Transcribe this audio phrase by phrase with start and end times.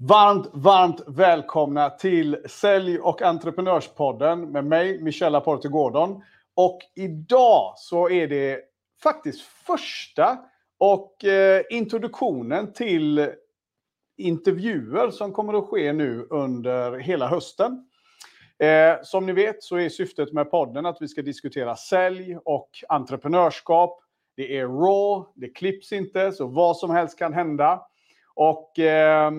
[0.00, 6.22] Varmt, varmt välkomna till Sälj och entreprenörspodden med mig, Michel Aporte Gordon.
[6.54, 8.60] Och idag så är det
[9.02, 10.38] faktiskt första
[10.78, 13.30] och eh, introduktionen till
[14.16, 17.88] intervjuer som kommer att ske nu under hela hösten.
[18.58, 22.70] Eh, som ni vet så är syftet med podden att vi ska diskutera sälj och
[22.88, 24.00] entreprenörskap.
[24.36, 27.82] Det är raw, det klipps inte, så vad som helst kan hända.
[28.34, 29.30] Och eh,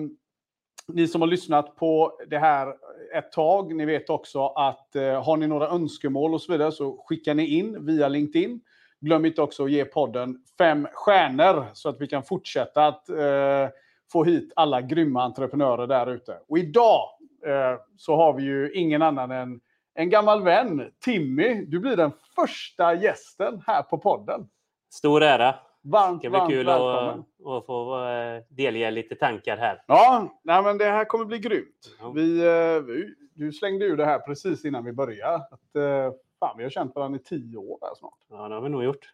[0.94, 2.74] ni som har lyssnat på det här
[3.14, 7.04] ett tag, ni vet också att eh, har ni några önskemål och så vidare så
[7.06, 8.60] skickar ni in via LinkedIn.
[9.00, 13.68] Glöm inte också att ge podden fem stjärnor så att vi kan fortsätta att eh,
[14.12, 16.38] få hit alla grymma entreprenörer där ute.
[16.48, 17.08] Och idag
[17.46, 19.60] eh, så har vi ju ingen annan än
[19.94, 21.64] en gammal vän, Timmy.
[21.64, 24.48] Du blir den första gästen här på podden.
[24.92, 25.54] Stor ära.
[25.82, 27.24] Varmt, Det ska bli varmt kul välkommen.
[27.44, 29.82] att, att få eh, delge lite tankar här.
[29.86, 31.96] Ja, nej, men det här kommer bli grymt.
[32.00, 32.10] Ja.
[32.10, 35.34] Vi, eh, vi- du slängde ur det här precis innan vi började.
[35.36, 38.18] Att, eh, fan, vi har känt varandra i tio år här snart.
[38.30, 39.12] Ja, det har vi nog gjort.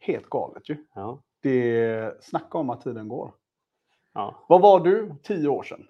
[0.00, 0.76] Helt galet ju.
[0.94, 1.22] Ja.
[1.42, 3.32] Det snacka om att tiden går.
[4.14, 4.44] Ja.
[4.48, 5.86] Vad var du tio år sedan?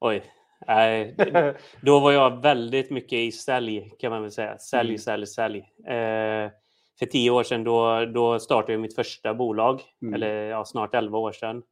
[0.00, 0.24] Oj.
[0.66, 1.14] Nej,
[1.82, 4.58] då var jag väldigt mycket i sälj kan man väl säga.
[4.58, 4.98] Sälj, Mm.
[4.98, 5.58] sälj, sälj.
[5.86, 6.50] Eh,
[6.98, 9.82] för tio år sedan då, då startade jag mitt första bolag.
[10.02, 10.14] Mm.
[10.14, 11.62] Eller ja, snart elva år sedan.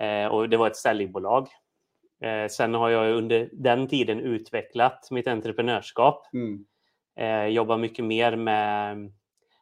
[0.00, 1.48] Eh, och det var ett säljbolag.
[2.22, 6.26] Eh, sen har jag under den tiden utvecklat mitt entreprenörskap.
[6.32, 6.64] Mm.
[7.16, 9.12] eh, jobbar mycket mer med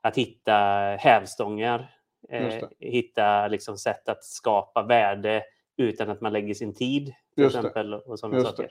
[0.00, 0.54] att hitta
[0.98, 1.94] hävstångar.
[2.28, 5.42] Eh, hitta liksom sätt att skapa värde
[5.76, 7.04] utan att man lägger sin tid.
[7.34, 7.58] Till Just det.
[7.58, 7.94] exempel.
[7.94, 8.70] Och sådana Just saker.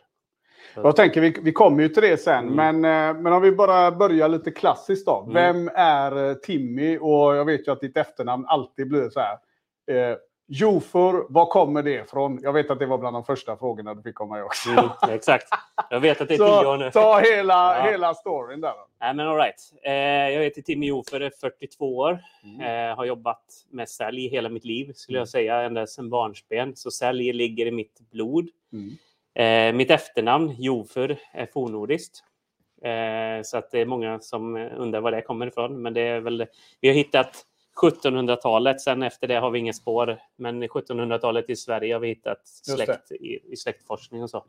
[0.76, 2.80] Jag tänker, vi, vi kommer ju till det sen, Mm.
[2.82, 5.20] men, eh, men om vi bara börjar lite klassiskt då.
[5.22, 5.34] Mm.
[5.34, 6.98] Vem är eh, Timmy?
[6.98, 9.34] Och jag vet ju att ditt efternamn alltid blir så här.
[9.92, 10.18] Eh,
[10.52, 12.40] Jofor, var kommer det ifrån?
[12.42, 14.70] Jag vet att det var bland de första frågorna du fick mig också.
[14.70, 15.48] Mm, exakt.
[15.90, 16.92] Jag vet att det är tio år nu.
[16.92, 17.92] ta hela, Ja.
[17.92, 18.74] hela storyn där.
[19.02, 19.56] Nej, men all right.
[19.84, 19.94] eh,
[20.36, 22.20] jag heter Timmy Jofer, är 42 år.
[22.44, 22.90] Mm.
[22.90, 25.22] Eh, har jobbat med sälj hela mitt liv, skulle Mm.
[25.22, 26.76] jag säga, ända sedan barnsben.
[26.76, 28.50] Så sälj ligger i mitt blod.
[28.74, 28.90] Mm.
[29.40, 32.24] Eh, mitt efternamn, Jofer, är fornnordiskt.
[32.84, 35.82] Eh, så att det är många som undrar var det kommer ifrån.
[35.82, 36.46] Men det är väl,
[36.82, 37.46] vi har hittat
[37.82, 40.20] 1700-talet, sen efter det har vi inga spår.
[40.36, 44.46] Men 1700-talet i Sverige har vi hittat släkt, i, i släktforskning och så.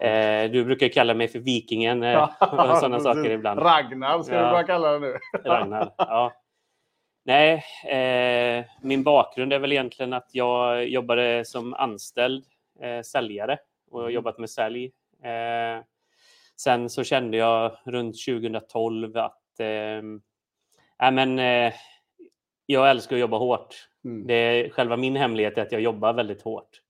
[0.00, 3.60] Eh, du brukar kalla mig för Vikingen eh, och sådana saker ibland.
[3.60, 4.44] Ragnar ska Ja.
[4.44, 5.16] du börja kalla det nu.
[5.44, 5.94] Ragnar.
[5.98, 6.32] Ja.
[7.24, 12.44] Nej, eh, min bakgrund är väl egentligen att jag jobbade som anställd
[12.80, 13.58] eh, säljare
[13.90, 14.14] och har Mm.
[14.14, 14.84] jobbat med sälj.
[15.22, 15.84] Eh,
[16.56, 20.02] sen så kände jag runt 2012 att eh,
[21.12, 21.72] men, eh,
[22.66, 23.88] jag älskar att jobba hårt.
[24.04, 24.26] Mm.
[24.26, 26.80] Det är själva min hemlighet är att jag jobbar väldigt hårt.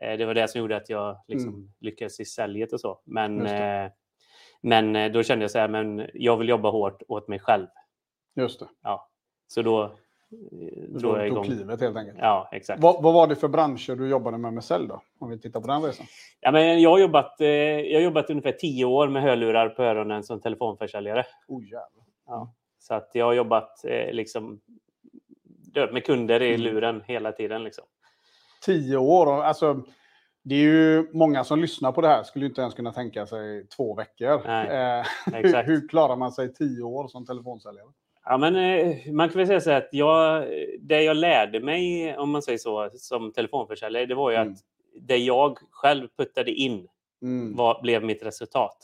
[0.00, 1.72] Eh, det var det som gjorde att jag liksom Mm.
[1.80, 3.00] lyckades i säljet och så.
[3.04, 3.90] Men, eh,
[4.62, 7.66] men eh, då kände jag så här, men jag vill jobba hårt åt mig själv.
[8.36, 8.68] Just det.
[8.82, 9.08] Ja,
[9.46, 9.98] så då
[10.32, 11.44] eh, drog jag igång.
[11.44, 12.18] klivet helt enkelt.
[12.20, 12.82] Ja, exakt.
[12.82, 15.02] Vad, vad var det för branscher du jobbade med med sälj då?
[15.18, 16.06] Om vi tittar på den resan.
[16.40, 19.82] Ja, men jag, har jobbat, eh, jag har jobbat ungefär tio år med hörlurar på
[19.82, 21.24] öronen som telefonförsäljare.
[21.48, 22.04] Oh, jävlar.
[22.26, 22.54] Ja.
[22.78, 24.60] Så att jag har jobbat eh, liksom,
[25.92, 26.60] med kunder i Mm.
[26.60, 27.64] luren hela tiden.
[27.64, 27.84] Liksom.
[28.64, 29.42] Tio år.
[29.42, 29.82] Alltså,
[30.42, 33.66] det är ju många som lyssnar på det här skulle inte ens kunna tänka sig
[33.68, 34.42] två veckor.
[34.46, 35.02] Nej,
[35.36, 37.86] Eh, hur klarar man sig tio år som telefonsäljare?
[38.30, 40.44] Ja, men, eh, man kan väl säga så att jag,
[40.80, 44.52] det jag lärde mig, om man säger så, som telefonförsäljare, det var ju Mm.
[44.52, 44.58] att
[45.00, 46.88] det jag själv puttade in
[47.22, 47.56] Mm.
[47.56, 48.76] var, blev mitt resultat.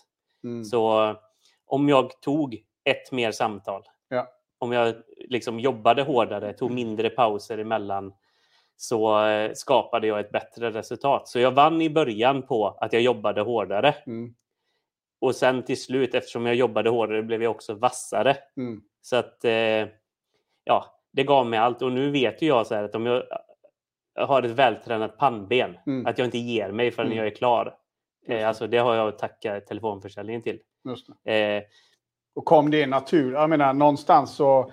[0.45, 0.65] Mm.
[0.65, 1.15] Så
[1.67, 4.29] om jag tog ett mer samtal, Ja.
[4.59, 4.95] om jag
[5.29, 8.13] liksom jobbade hårdare, tog mindre pauser emellan,
[8.77, 11.29] så eh, skapade jag ett bättre resultat.
[11.29, 13.95] Så jag vann i början på att jag jobbade hårdare.
[14.07, 14.35] Mm.
[15.21, 18.37] Och sen till slut, eftersom jag jobbade hårdare, blev jag också vassare.
[19.05, 19.89] Så att, eh,
[20.65, 21.83] ja, det gav mig allt.
[21.83, 23.23] Och nu vet ju jag så här att om jag
[24.17, 26.07] har ett vältränat pannben, Mm.
[26.07, 27.19] att jag inte ger mig förrän Mm.
[27.19, 27.75] jag är klar.
[28.29, 30.61] Eh, alltså, det har jag att tacka telefonförsäljningen till.
[31.25, 31.63] Eh,
[32.37, 33.35] Och kom det naturligt?
[33.35, 34.73] Jag menar, någonstans så...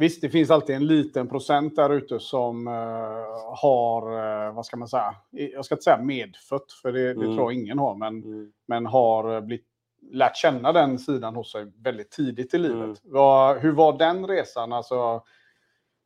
[0.00, 2.72] Visst, det finns alltid en liten procent där ute som eh,
[3.62, 4.02] har,
[4.46, 7.36] eh, vad ska man säga, jag ska inte säga medfött, för det, det Mm.
[7.36, 8.52] tror jag ingen har, men, mm.
[8.68, 9.66] men har eh, blivit,
[10.10, 12.76] lärt känna den sidan hos sig väldigt tidigt i livet.
[12.76, 12.96] Mm.
[13.02, 14.72] Vad, hur var den resan?
[14.72, 15.22] Alltså,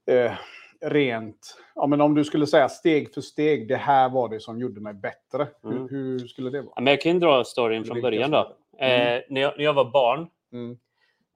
[0.07, 0.33] eh,
[0.81, 4.59] rent, ja, men om du skulle säga steg för steg, det här var det som
[4.59, 5.49] gjorde mig bättre.
[5.65, 5.79] Mm.
[5.79, 6.73] Hur, hur skulle det vara?
[6.77, 8.57] Ja, men jag kan dra storyn från början då.
[8.79, 10.79] Eh, när, jag, när jag var barn Mm.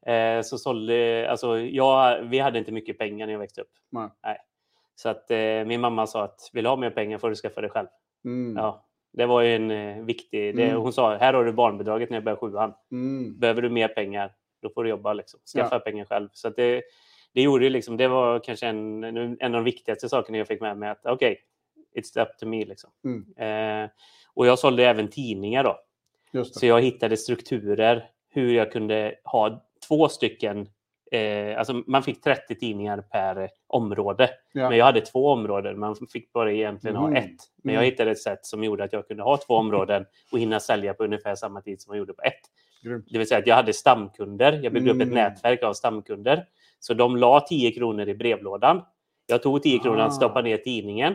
[0.07, 1.27] eh, så sålde...
[1.31, 3.73] Alltså, jag, vi hade inte mycket pengar när jag växte upp.
[3.91, 4.39] Nej.
[4.95, 7.61] Så att eh, min mamma sa att vill du ha mer pengar får du skaffa
[7.61, 7.89] det själv.
[8.25, 8.57] Mm.
[8.57, 8.85] Ja,
[9.17, 10.57] det var ju en eh, viktig...
[10.57, 10.81] Det, Mm.
[10.83, 12.73] hon sa, här har du barnbidraget när jag börjar sjuan.
[12.93, 13.39] Mm.
[13.39, 14.33] Behöver du mer pengar,
[14.63, 15.13] då får du jobba.
[15.13, 15.41] Liksom.
[15.55, 15.79] Skaffa Ja.
[15.81, 16.29] pengar själv.
[16.33, 16.83] Så det,
[17.35, 20.61] det gjorde ju liksom, det var kanske en, en av de viktigaste sakerna jag fick
[20.61, 20.89] med mig.
[20.89, 21.39] att Okej,
[21.97, 22.65] it's up to me.
[22.65, 22.91] Liksom.
[23.05, 23.25] Mm.
[23.85, 23.91] Eh,
[24.35, 25.79] och jag sålde även tidningar då.
[26.45, 30.69] Så jag hittade strukturer hur jag kunde ha två stycken.
[31.13, 34.31] Eh, alltså man fick 30 tidningar per område.
[34.53, 34.69] Ja.
[34.69, 35.79] Men jag hade två områden.
[35.79, 37.13] Man fick bara egentligen Mm.
[37.13, 37.37] ha ett.
[37.63, 37.91] Men jag Mm.
[37.93, 41.05] hittade ett sätt som gjorde att jag kunde ha två områden och hinna sälja på
[41.05, 42.41] ungefär samma tid som jag gjorde på ett.
[42.83, 43.07] Grymt.
[43.11, 44.61] Det vill säga att jag hade stamkunder.
[44.63, 45.09] Jag byggde upp Mm.
[45.09, 46.45] ett nätverk av stamkunder.
[46.81, 48.83] Så de la 10 kronor i brevlådan.
[49.27, 50.05] Jag tog 10 kronor Ah.
[50.05, 51.15] att stoppa ner tidningen.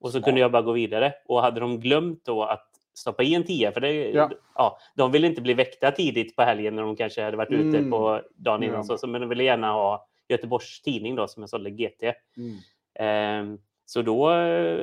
[0.00, 0.24] Och så Smart.
[0.24, 1.12] kunde jag bara gå vidare.
[1.26, 4.30] Och hade de glömt då att stoppa i en 10, för det, Ja.
[4.54, 4.78] ja.
[4.96, 7.90] de ville inte bli väckta tidigt på helgen när de kanske hade varit ute Mm.
[7.90, 8.84] på dagen innan.
[8.88, 8.96] Ja.
[8.98, 12.02] Så, men de ville gärna ha Göteborgs Tidning då, som jag sålde GT.
[12.36, 12.56] Mm.
[12.98, 14.30] Ehm, så då,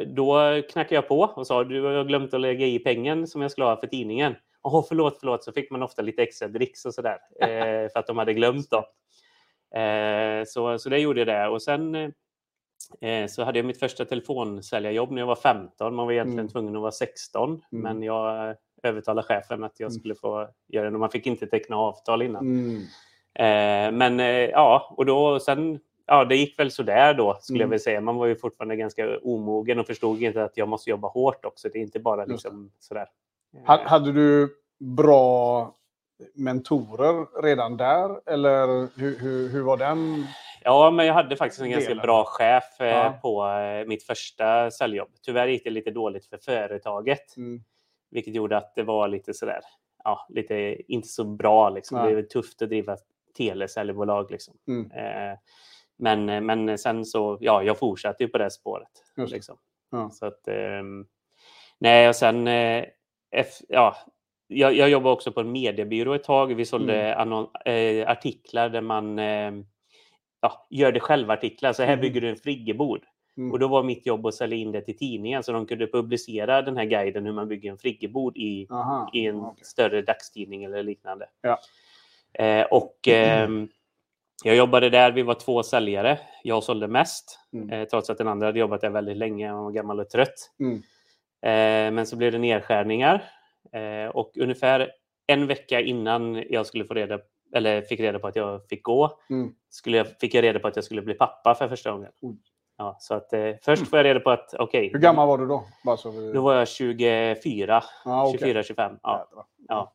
[0.06, 3.52] då knackade jag på och sa du har glömt att lägga i pengen som jag
[3.52, 4.36] skulle ha för tidningen.
[4.64, 5.44] Åh, förlåt, förlåt.
[5.44, 8.68] Så fick man ofta lite extra dricks och sådär eh, för att de hade glömt.
[8.70, 8.78] Då.
[9.80, 11.48] Eh, så, så det gjorde jag det.
[11.48, 12.10] Och sen eh,
[13.30, 15.96] så hade jag mitt första telefonsäljarjobb när jag var 15.
[15.96, 16.50] Man var egentligen Mm.
[16.52, 17.84] tvungen att vara 16, Mm.
[17.84, 20.00] men jag övertalade chefen att jag Mm.
[20.00, 20.98] skulle få göra det.
[20.98, 22.42] Man fick inte teckna avtal innan.
[22.46, 22.76] Mm.
[23.40, 27.64] Eh, men eh, ja, och då sen, ja, det gick väl sådär då skulle jag
[27.66, 27.70] Mm.
[27.70, 28.02] vilja säga.
[28.02, 31.70] Man var ju fortfarande ganska omogen och förstod inte att jag måste jobba hårt också.
[31.74, 33.08] Det är inte bara liksom sådär.
[33.68, 34.50] Ha- Hade du
[34.80, 35.76] bra
[36.36, 38.30] mentorer redan där?
[38.34, 38.68] Eller
[39.00, 40.26] hur, hur, hur var den?
[40.64, 42.02] Ja, men jag hade faktiskt en ganska Delen.
[42.04, 43.20] bra chef eh, Ja.
[43.22, 45.10] på eh, mitt första säljjobb.
[45.26, 47.64] Tyvärr gick det lite dåligt för företaget, Mm.
[48.12, 49.60] vilket gjorde att det var lite sådär,
[50.04, 50.56] ja, lite
[50.94, 51.98] inte så bra liksom.
[51.98, 52.14] Nej.
[52.14, 52.98] Det är tufft att driva
[53.38, 54.54] telesäljbolag liksom.
[54.68, 54.92] Mm.
[54.92, 55.38] Eh,
[55.98, 59.04] men, men sen så, ja, jag fortsatte ju på det spåret.
[59.18, 59.58] Liksom.
[59.92, 60.10] Ja.
[60.10, 61.06] Så att, ehm,
[61.80, 62.86] nej, och sen, eh,
[63.32, 63.96] F, ja,
[64.48, 66.54] jag, jag jobbade också på en mediebyrå ett tag.
[66.56, 67.20] Vi sålde Mm.
[67.20, 69.52] annon, eh, artiklar där man eh,
[70.42, 71.74] ja, gör det själv-artiklar.
[71.74, 72.02] Så här Mm.
[72.02, 73.04] bygger du en friggebod.
[73.38, 73.52] Mm.
[73.52, 76.62] Och då var mitt jobb att sälja in det till tidningen så de kunde publicera
[76.62, 79.10] den här guiden hur man bygger en friggebod i, Aha.
[79.14, 79.64] i en okej.
[79.66, 81.30] större dagstidning eller liknande.
[81.42, 81.60] Ja.
[82.34, 83.68] Eh, och ehm,
[84.44, 86.20] jag jobbade där, vi var två säljare.
[86.44, 87.70] Jag sålde mest, Mm.
[87.70, 90.52] eh, trots att den andra hade jobbat där väldigt länge och var gammal och trött.
[90.60, 90.76] Mm.
[91.42, 93.24] Eh, men så blev det nedskärningar.
[93.74, 94.92] Eh, och ungefär
[95.28, 97.20] en vecka innan jag skulle få reda,
[97.54, 99.54] eller fick reda på att jag fick gå, Mm.
[99.70, 102.12] skulle jag, fick jag reda på att jag skulle bli pappa för första gången.
[102.22, 102.38] Oj.
[102.78, 105.46] Ja, så att, eh, först får jag reda på att, okej, Hur gammal var du
[105.48, 105.64] då?
[106.12, 106.32] Vi...
[106.34, 108.54] då var jag 24, Ja, okej.
[108.54, 109.00] 24-25.
[109.04, 109.28] Ja.
[109.30, 109.46] Jädrar.
[109.68, 109.94] Ja.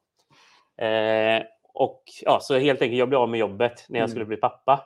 [0.84, 1.42] Eh,
[1.74, 4.10] och ja, så helt enkelt, jag blev av med jobbet när jag Mm.
[4.10, 4.84] skulle bli pappa.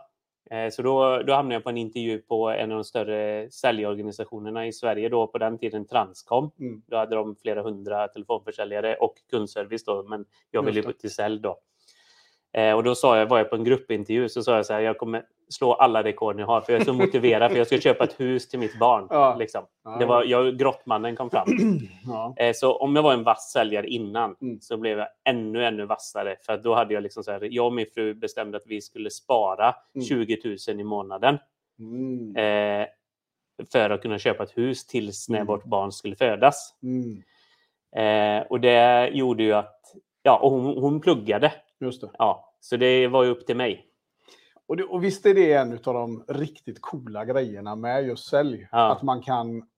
[0.51, 4.67] Eh, så då, då hamnade jag på en intervju på en av de större säljorganisationerna
[4.67, 6.51] i Sverige då på den tiden, Transcom.
[6.61, 6.83] Mm.
[6.87, 11.41] Då hade de flera hundra telefonförsäljare och kundservice då, men jag ville ju till sälj
[11.41, 11.59] då.
[12.53, 14.81] Eh, och då sa jag, var jag på en gruppintervju, så sa jag så här,
[14.81, 17.79] jag kommer slå alla rekord ni har, för jag är så motiverad, för jag ska
[17.79, 19.07] köpa ett hus till mitt barn.
[19.11, 19.37] Ja.
[19.39, 19.65] Liksom.
[19.99, 21.49] Det var, jag, grottmannen kom fram.
[22.07, 22.35] Ja.
[22.37, 24.61] Eh, Så om jag var en vass säljare innan Mm.
[24.61, 26.37] så blev jag ännu, ännu vassare.
[26.47, 29.11] För då hade jag liksom så här, jag och min fru bestämde att vi skulle
[29.11, 30.05] spara Mm.
[30.07, 31.39] 20 000 i månaden
[31.79, 32.37] Mm.
[32.37, 32.87] eh,
[33.73, 35.47] för att kunna köpa ett hus tills när Mm.
[35.47, 36.75] vårt barn skulle födas.
[36.83, 37.23] Mm.
[37.97, 39.81] Eh, och det gjorde ju att,
[40.23, 41.53] ja, och hon, hon pluggade.
[41.81, 42.11] Just det.
[42.19, 43.87] Ja, så det var ju upp till mig.
[44.67, 44.85] Och, det.
[44.85, 48.69] och visst är det en av de riktigt coola grejerna med just sälj.
[48.73, 48.93] Ja.
[48.93, 49.69] Att man kan,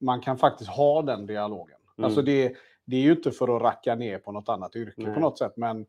[0.00, 1.78] man kan faktiskt ha den dialogen.
[1.98, 2.04] Mm.
[2.04, 5.14] Alltså det, det är ju inte för att racka ner på något annat yrke Nej.
[5.14, 5.52] på något sätt.
[5.56, 5.86] Men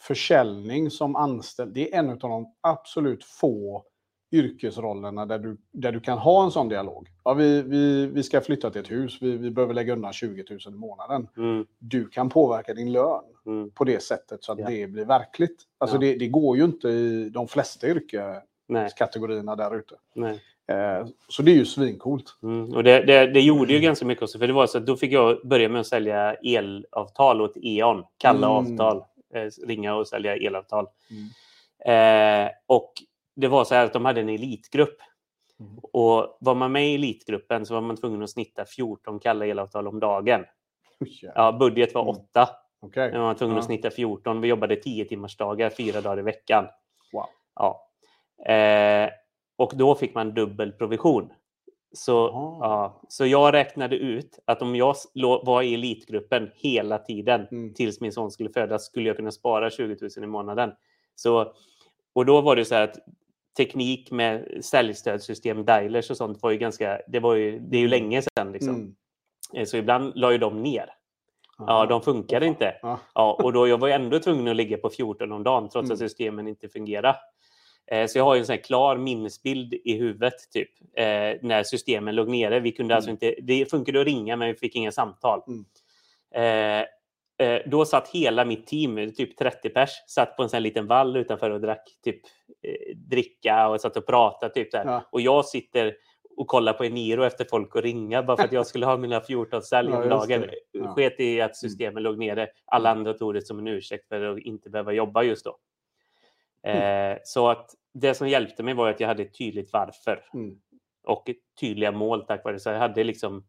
[0.00, 3.84] försäljning som anställd, det är en av de absolut få
[4.32, 7.08] yrkesrollerna där du, där du kan ha en sån dialog.
[7.24, 10.44] Ja, vi, vi, vi ska flytta till ett hus, vi, vi behöver lägga undan 20
[10.50, 11.28] 000 i månaden.
[11.36, 14.68] Mm, Du kan påverka din lön mm, på det sättet så att Ja.
[14.68, 15.62] det blir verkligt.
[15.78, 16.00] Alltså Ja.
[16.00, 17.86] det, det går ju inte i de flesta
[18.68, 19.94] yrkeskategorierna där ute.
[20.68, 22.24] Eh, så det är ju svincoolt.
[22.42, 22.72] Mm.
[22.74, 24.96] Och det, det, det gjorde ju ganska mycket också, för det var så att då
[24.96, 28.72] fick jag börja med att sälja elavtal åt E.ON, kalla Mm.
[28.80, 30.86] avtal, eh, ringa och sälja elavtal.
[31.10, 32.44] Mm.
[32.46, 32.92] Eh, och
[33.34, 34.96] det var så här att de hade en elitgrupp.
[35.60, 35.78] Mm.
[35.78, 39.88] Och var man med i elitgruppen så var man tvungen att snitta 14 kalla elavtal
[39.88, 40.44] om dagen.
[41.34, 41.52] Ja.
[41.52, 42.14] Budget var Mm.
[42.30, 42.48] 8.
[42.80, 43.10] Okej.
[43.10, 43.66] Men man var tvungen att Ja.
[43.66, 44.40] snitta 14.
[44.40, 46.66] Vi jobbade 10 timmars dagar, fyra dagar i veckan.
[47.12, 47.26] Wow.
[47.54, 47.88] Ja.
[48.54, 49.10] Eh,
[49.56, 51.32] och då fick man dubbel provision.
[51.94, 52.12] Så,
[52.60, 54.94] ja, så jag räknade ut att om jag
[55.44, 57.74] var i elitgruppen hela tiden Mm.
[57.74, 60.72] tills min son skulle födas skulle jag kunna spara 20 000 i månaden.
[61.14, 61.52] Så,
[62.12, 62.98] och då var det så här att
[63.56, 67.88] teknik med säljstödssystem, dialers och sånt var ju ganska, det var ju, det är ju
[67.88, 68.74] länge sedan liksom.
[68.74, 68.94] Mm.
[69.54, 70.86] Eh, Så ibland la ju de ner.
[71.58, 72.74] Ja, de funkade inte.
[72.82, 73.00] Ja.
[73.14, 75.84] Ja, och då jag var jag ändå tvungen att ligga på 14 om dagen trots
[75.86, 75.92] Mm.
[75.92, 77.16] att systemen inte fungerade.
[77.86, 81.04] Eh, Så jag har ju en sån här klar minnesbild i huvudet typ eh,
[81.42, 82.60] när systemen låg nere.
[82.60, 83.18] Vi kunde alltså Mm.
[83.22, 85.42] inte, det funkade att ringa men vi fick inga samtal.
[85.46, 85.64] Mm.
[86.34, 86.86] Eh,
[87.38, 91.16] eh, då satt hela mitt team, typ 30 pers, satt på en sån liten vall
[91.16, 92.20] utanför och drack typ
[92.62, 94.54] eh, dricka och satt och pratade.
[94.54, 94.84] Typ där.
[94.84, 95.02] Ja.
[95.10, 95.94] Och jag sitter
[96.36, 99.20] och kollar på Eniro efter folk att ringa bara för att jag skulle ha mina
[99.20, 100.26] 14 sälj Ja.
[100.28, 100.80] Ja.
[100.80, 100.94] Mm.
[100.94, 102.48] Sket i att systemen låg nere.
[102.64, 105.58] Alla andra tog det som en ursäkt för att inte behöva jobba just då.
[106.66, 107.12] Mm.
[107.12, 110.56] Eh, så att det som hjälpte mig var att jag hade ett tydligt varför Mm.
[111.06, 112.60] och tydliga mål tack vare det.
[112.60, 113.44] Så jag hade liksom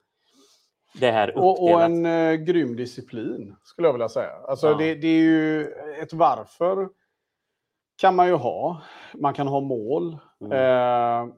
[0.94, 1.46] det här uppdelat.
[1.60, 4.32] Och, och en eh, grym disciplin, skulle jag vilja säga.
[4.48, 4.78] Alltså, Ja.
[4.78, 5.68] det, det är ju
[6.02, 6.90] ett varför
[7.98, 8.82] kan man ju ha.
[9.14, 10.18] Man kan ha mål.
[10.42, 10.52] Mm.
[10.52, 11.34] Eh,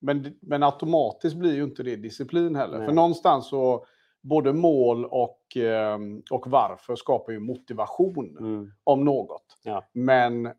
[0.00, 2.78] men, men automatiskt blir ju inte det disciplin heller.
[2.78, 2.86] Nej.
[2.86, 3.84] För någonstans så
[4.22, 5.98] både mål och, eh,
[6.30, 8.72] och varför skapar ju motivation Mm.
[8.84, 9.58] om något.
[9.64, 9.84] Ja.
[9.92, 10.52] Men,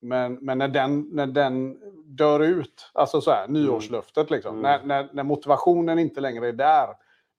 [0.00, 4.62] men, men när, den, när den dör ut, alltså så här, nyårslöftet, liksom, Mm.
[4.62, 6.88] när, när, när motivationen inte längre är där,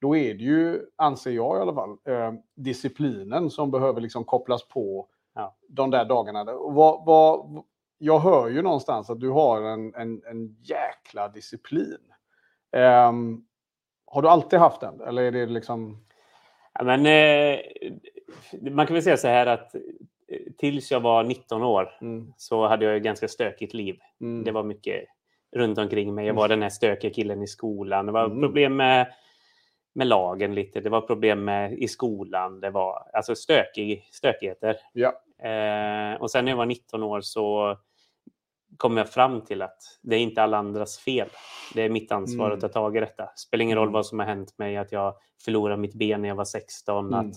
[0.03, 4.67] då är det ju, anser jag i alla fall, eh, disciplinen som behöver liksom kopplas
[4.67, 5.55] på Ja.
[5.67, 6.43] de där dagarna.
[6.53, 7.63] Vad, vad,
[7.97, 11.97] jag hör ju någonstans att du har en, en, en jäkla disciplin.
[12.71, 13.45] Ehm,
[14.05, 15.01] har du alltid haft den?
[15.01, 16.05] Eller är det liksom...
[16.73, 17.59] Ja, men, eh,
[18.71, 19.81] man kan väl säga så här att eh,
[20.57, 23.95] tills jag var 19 år Mm, så hade jag ett ganska stökigt liv.
[24.21, 25.05] mm, Det var mycket
[25.55, 26.27] runt omkring mig.
[26.27, 28.05] Jag var den här stökiga killen i skolan.
[28.05, 28.41] Det var Mm.
[28.41, 29.13] problem med,
[29.93, 30.81] med lagen lite.
[30.81, 32.59] Det var problem med, i skolan.
[32.59, 34.75] Det var alltså stökig, stökigheter.
[34.93, 35.13] Ja.
[35.49, 37.77] Eh, och sen när jag var 19 år så
[38.77, 41.29] kom jag fram till att det är inte alla andras fel.
[41.73, 42.55] Det är mitt ansvar Mm.
[42.55, 43.29] att ta tag i detta.
[43.35, 43.93] Spelar ingen roll Mm.
[43.93, 47.19] vad som har hänt mig, att jag förlorade mitt ben när jag var 16, Mm.
[47.29, 47.35] att,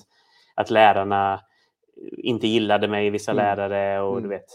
[0.55, 1.41] att lärarna
[2.19, 3.45] inte gillade mig, vissa Mm.
[3.45, 4.31] lärare och du Mm.
[4.31, 4.47] vet.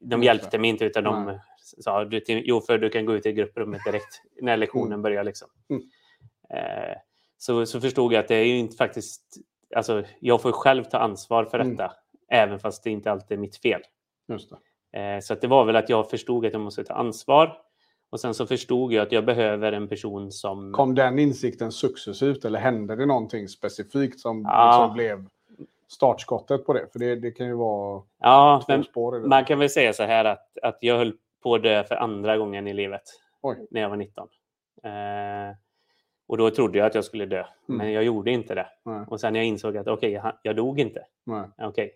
[0.00, 0.58] De hjälpte det.
[0.58, 1.38] mig inte utan de Nej.
[1.78, 5.02] sa du, jo för du kan gå ut i grupprummet direkt när lektionen Mm.
[5.02, 5.24] börjar.
[5.24, 5.48] Liksom.
[6.50, 6.96] Eh,
[7.40, 9.22] så, så förstod jag att det är ju inte faktiskt,
[9.76, 11.76] alltså jag får själv ta ansvar för Mm.
[11.76, 11.92] detta,
[12.28, 13.80] även fast det inte alltid är mitt fel.
[14.28, 14.56] Just det.
[15.00, 17.56] Eh, Så att det var väl att jag förstod att jag måste ta ansvar.
[18.10, 20.72] Och sen så förstod jag att jag behöver en person som...
[20.72, 24.66] Kom den insikten successivt eller hände det någonting specifikt som Ja.
[24.82, 25.26] liksom blev
[25.88, 26.86] startskottet på det?
[26.92, 29.28] För det, det kan ju vara ja, två spår det.
[29.28, 32.36] man kan väl säga så här att, att jag höll på att dö för andra
[32.36, 33.02] gången i livet
[33.42, 33.66] Oj.
[33.70, 34.28] när jag var 19.
[34.84, 34.90] Eh,
[36.30, 38.66] och då trodde jag att jag skulle dö, men jag gjorde inte det.
[38.84, 41.04] Nej, Och sen jag insåg att okej, jag, jag dog inte.
[41.62, 41.92] Okej.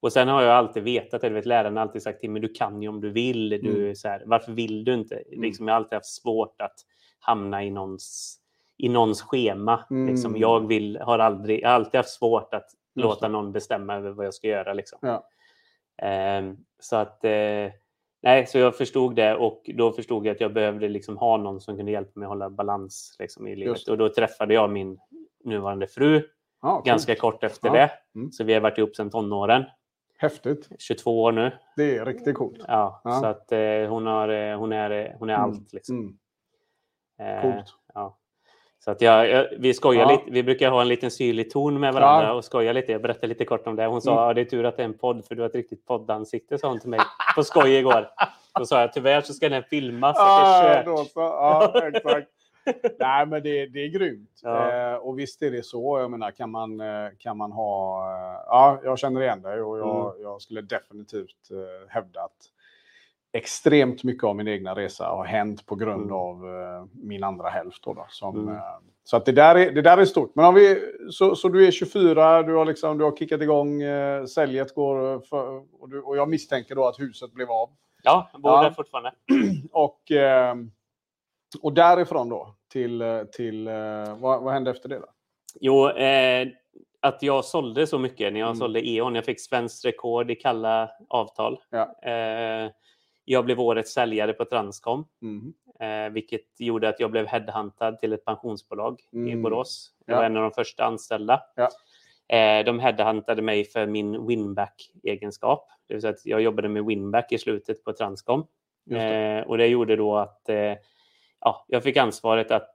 [0.00, 2.48] Och sen har jag alltid vetat, eller vet, lärarna har alltid sagt till mig, du
[2.48, 3.48] kan ju om du vill.
[3.48, 3.94] Du, Mm.
[3.94, 5.22] så här, varför vill du inte?
[5.30, 6.74] Liksom, jag har alltid haft svårt att
[7.18, 8.36] hamna i någons,
[8.76, 9.84] i någons schema.
[9.90, 10.06] Mm.
[10.08, 14.10] Liksom, jag, vill, har aldrig, jag har alltid haft svårt att låta någon bestämma över
[14.10, 14.72] vad jag ska göra.
[14.72, 14.98] Liksom.
[15.02, 15.28] Ja.
[16.02, 17.66] Ehm, så att eh,
[18.22, 21.60] nej, så jag förstod det och då förstod jag att jag behövde liksom ha någon
[21.60, 23.88] som kunde hjälpa mig att hålla balans liksom, i livet.
[23.88, 24.98] Och då träffade jag min
[25.44, 26.22] nuvarande fru
[26.60, 26.84] coolt.
[26.86, 27.72] ganska kort efter Ja.
[27.74, 27.90] det.
[28.14, 28.32] Mm.
[28.32, 29.64] Så vi har varit ihop sedan tonåren.
[30.18, 30.68] Häftigt.
[30.78, 31.50] 22 år nu.
[31.76, 32.64] Det är riktigt coolt.
[32.68, 33.12] Ja, Ja.
[33.12, 35.44] Så att eh, hon, har, eh, hon är, eh, hon är Mm.
[35.44, 35.72] allt.
[35.72, 35.96] Liksom.
[37.18, 37.36] Mm.
[37.36, 37.74] Eh, Coolt.
[37.94, 38.18] Ja.
[38.80, 40.10] Så att jag, jag, vi skojar Ja.
[40.10, 40.30] lite.
[40.30, 42.32] Vi brukar ha en liten syrlig ton med varandra Ja.
[42.34, 42.92] och skoja lite.
[42.92, 43.86] Jag berättade lite kort om det.
[43.86, 44.34] Hon sa Mm.
[44.34, 46.68] det är tur att det är en podd för du har ett riktigt poddansikte, sa
[46.68, 47.00] hon till mig
[47.36, 48.08] på skoj igår.
[48.58, 50.16] Då sa jag tyvärr så ska den filmas.
[50.18, 51.10] Ja, då så.
[51.20, 52.28] ja, exakt.
[52.98, 54.40] Nej, men det, det är grymt.
[54.42, 54.72] Ja.
[54.92, 55.98] Eh, och visst är det så.
[55.98, 58.00] Jag menar, kan man, eh, kan man ha...
[58.10, 60.22] Eh, ja, jag känner igen dig och jag, Mm.
[60.22, 62.36] jag skulle definitivt eh, hävda att
[63.38, 66.12] extremt mycket av min egna resa har hänt på grund Mm.
[66.16, 67.84] av eh, min andra hälft.
[67.84, 68.54] Då, då, som, Mm.
[68.54, 68.62] eh,
[69.04, 70.34] så att det, där är, det där är stort.
[70.34, 70.80] Men om vi,
[71.10, 75.20] så, så du är 24, du har, liksom, du har kickat igång, eh, säljet går
[75.20, 77.70] för, och, du, och jag misstänker då att huset blev av.
[78.02, 78.62] Ja, jag bor Ja.
[78.62, 79.12] där fortfarande.
[79.72, 80.00] Och,
[81.62, 83.02] och därifrån då till,
[83.32, 83.68] till
[84.18, 84.98] vad, vad hände efter det?
[84.98, 85.06] Då?
[85.60, 86.48] Jo, eh,
[87.00, 88.58] att jag sålde så mycket när jag Mm.
[88.58, 89.14] sålde E.ON.
[89.14, 91.60] Jag fick svenskt rekord i kalla avtal.
[91.70, 92.10] Ja.
[92.10, 92.70] Eh,
[93.30, 95.52] jag blev årets säljare på Transcom, Mhm.
[95.80, 99.42] eh, vilket gjorde att jag blev headhuntad till ett pensionsbolag i Mm.
[99.42, 99.92] Borås.
[100.06, 100.18] Jag Ja.
[100.18, 101.42] var en av de första anställda.
[101.56, 101.68] Ja.
[102.36, 105.68] Eh, de headhuntade mig för min winback-egenskap.
[105.88, 108.46] Det vill säga att jag jobbade med winback i slutet på Transcom.
[108.84, 109.00] Det.
[109.14, 110.42] Eh, och det gjorde då att
[111.40, 112.74] ja, jag fick ansvaret att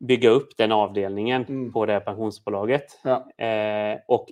[0.00, 1.72] bygga upp den avdelningen Mm.
[1.72, 3.00] på det här pensionsbolaget.
[3.04, 3.44] Ja.
[3.44, 4.26] Eh, och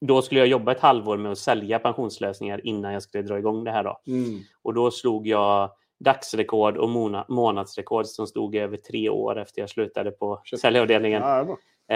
[0.00, 3.64] då skulle jag jobba ett halvår med att sälja pensionslösningar innan jag skulle dra igång
[3.64, 3.84] det här.
[3.84, 4.00] Då.
[4.06, 4.40] Mm.
[4.62, 6.88] Och då slog jag dagsrekord och
[7.28, 10.60] månadsrekord som stod över tre år efter jag slutade på Shit.
[10.60, 11.22] säljavdelningen.
[11.22, 11.40] Ja.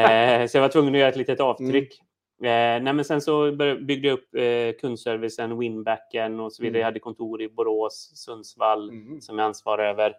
[0.01, 1.51] Eh, så jag var tvungen att göra ett litet Mm.
[1.51, 2.01] avtryck.
[2.43, 3.53] Eh, nej, sen så
[3.87, 6.77] byggde jag upp eh, kundservicen, winbacken och så vidare.
[6.77, 6.81] Mm.
[6.81, 9.21] Jag hade kontor i Borås, Sundsvall Mm.
[9.21, 10.15] som jag ansvarar över.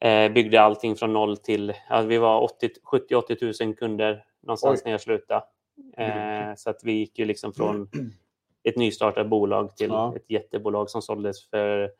[0.00, 4.82] Eh, byggde allting från noll till, ja, vi var 80 70-80 000 kunder någonstans Oj.
[4.84, 5.44] när jag slutade.
[5.96, 7.88] Eh, så att vi gick ju liksom från
[8.64, 10.16] ett nystartat bolag till Ja.
[10.16, 11.90] ett jättebolag som såldes för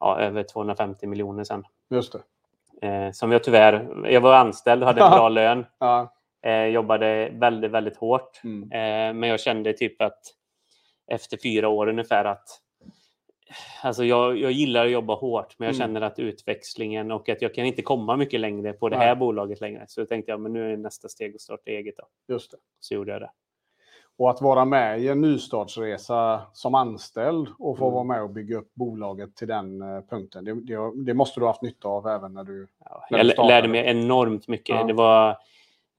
[0.00, 1.64] ja, över 250 miljoner sen.
[1.90, 2.22] Just det.
[2.88, 5.66] Eh, som jag tyvärr, jag var anställd och hade en bra lön.
[5.78, 6.14] Ja.
[6.42, 8.40] Eh, jobbade väldigt, väldigt hårt.
[8.44, 8.62] Mm.
[8.62, 10.20] Eh, men jag kände typ att
[11.06, 12.48] efter fyra år ungefär att
[13.82, 15.86] Alltså jag, jag gillar att jobba hårt, men jag Mm.
[15.86, 19.06] känner att utväxlingen och att jag kan inte komma mycket längre på det Nej.
[19.06, 19.84] här bolaget längre.
[19.88, 21.94] Så då tänkte jag, men nu är nästa steg att starta eget.
[21.96, 22.34] Då.
[22.34, 22.56] Just det.
[22.80, 23.30] Så gjorde jag det.
[24.18, 27.94] Och att vara med i en nystartsresa som anställd och få Mm.
[27.94, 30.44] vara med och bygga upp bolaget till den eh, punkten.
[30.44, 32.68] Det, det, det måste du ha haft nytta av även när du...
[32.84, 34.76] Ja, När jag du lärde mig enormt mycket.
[34.76, 34.84] Ja.
[34.84, 35.36] Det var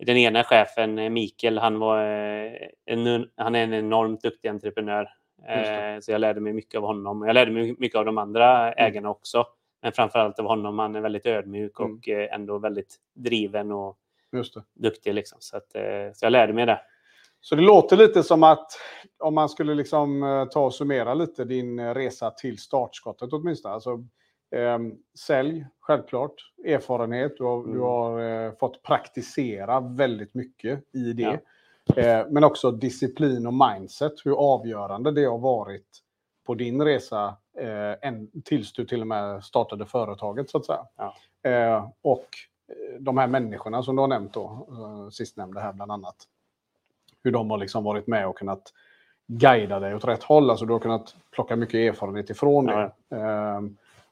[0.05, 2.51] den ena chefen, eh, Mikael, han, var, eh,
[2.85, 5.09] en, han är en enormt duktig entreprenör.
[5.47, 7.21] Eh, Så jag lärde mig mycket av honom.
[7.27, 9.45] Jag lärde mig mycket av de andra ägarna också.
[9.81, 10.79] Men framförallt av honom.
[10.79, 11.91] Han är väldigt ödmjuk Mm.
[11.97, 13.97] och eh, ändå väldigt driven och
[14.75, 15.13] duktig.
[15.13, 15.37] Liksom.
[15.41, 16.81] Så, att, eh, så jag lärde mig det.
[17.41, 18.71] Så det låter lite som att
[19.19, 23.73] om man skulle liksom ta och summera lite din resa till startskottet åtminstone.
[23.73, 23.91] Alltså,
[24.55, 24.79] eh,
[25.19, 26.33] sälj, självklart.
[26.65, 27.37] Erfarenhet.
[27.37, 27.81] Du har, du Mm.
[27.81, 31.23] har eh, fått praktisera väldigt mycket i det.
[31.23, 31.39] Eh,
[32.29, 34.13] men också disciplin och mindset.
[34.25, 36.03] Hur avgörande det har varit
[36.49, 38.11] på din resa eh,
[38.43, 40.85] tills du till och med startade företaget så att säga.
[40.97, 41.15] Ja.
[41.49, 42.27] Eh, och
[42.67, 46.15] eh, de här människorna som du har nämnt då, eh, sistnämnda här bland annat.
[47.23, 48.73] Hur de har liksom varit med och kunnat
[49.27, 50.49] guida dig åt rätt håll.
[50.49, 52.91] Alltså du har kunnat plocka mycket erfarenhet ifrån det.
[53.09, 53.17] Ja.
[53.17, 53.61] Eh,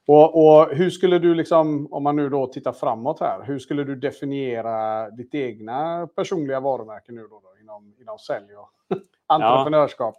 [0.07, 3.83] och, och hur skulle du, liksom, om man nu då tittar framåt här, hur skulle
[3.83, 8.69] du definiera ditt egna personliga varumärke nu då, då inom, inom sälj och
[9.27, 10.15] entreprenörskap?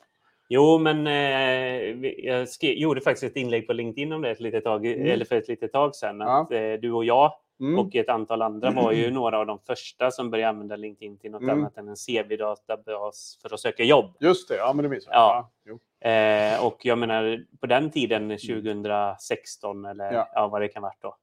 [0.48, 4.64] Jo, men eh, jag skrev, gjorde faktiskt ett inlägg på LinkedIn om det ett litet
[4.64, 5.06] tag, Mm.
[5.06, 6.20] eller för ett litet tag sedan.
[6.20, 6.40] Ja.
[6.40, 7.78] Att, eh, du och jag Mm.
[7.78, 11.30] och ett antal andra var ju några av de första som började använda LinkedIn till
[11.30, 11.58] något Mm.
[11.58, 14.16] annat än en CV-databas för att söka jobb.
[14.20, 15.14] Just det, ja men det minns jag.
[15.14, 15.50] Ja.
[15.64, 15.78] jo.
[16.10, 20.14] Eh, och jag menar, på den tiden, 2016 eller Mm.
[20.16, 20.28] Ja.
[20.34, 20.48] ja.
[20.48, 21.16] vad det kan vara då.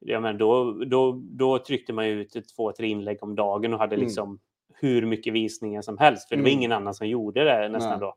[0.00, 3.80] Jag menar, då, då, då tryckte man ju ut två, tre inlägg om dagen och
[3.80, 4.04] hade Mm.
[4.06, 4.38] liksom
[4.74, 6.28] hur mycket visningar som helst.
[6.28, 6.58] För det var Mm.
[6.58, 8.08] ingen annan som gjorde det nästan Nej.
[8.08, 8.14] då.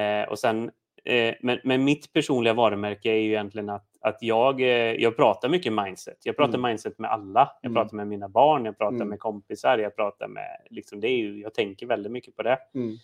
[0.00, 0.70] Eh, och sen,
[1.04, 5.48] eh, men, men mitt personliga varumärke är ju egentligen att, att jag, eh, jag pratar
[5.48, 6.16] mycket mindset.
[6.24, 6.70] Jag pratar Mm.
[6.70, 7.50] mindset med alla.
[7.62, 7.82] Jag Mm.
[7.82, 9.08] pratar med mina barn, jag pratar Mm.
[9.08, 10.56] med kompisar, jag pratar med...
[10.70, 12.58] Liksom, det är ju, jag tänker väldigt mycket på det.
[12.74, 12.96] Mm.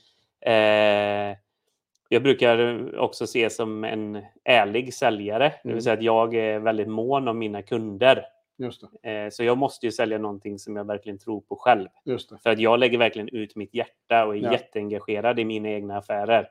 [0.46, 1.36] Eh,
[2.08, 5.48] jag brukar också se som en ärlig säljare.
[5.48, 5.74] Det Mm.
[5.74, 8.24] vill säga att jag är väldigt mån om mina kunder.
[9.02, 11.88] Eh, så jag måste ju sälja någonting som jag verkligen tror på själv.
[12.42, 14.52] För att jag lägger verkligen ut mitt hjärta och är Ja.
[14.52, 16.48] jätteengagerad i mina egna affärer.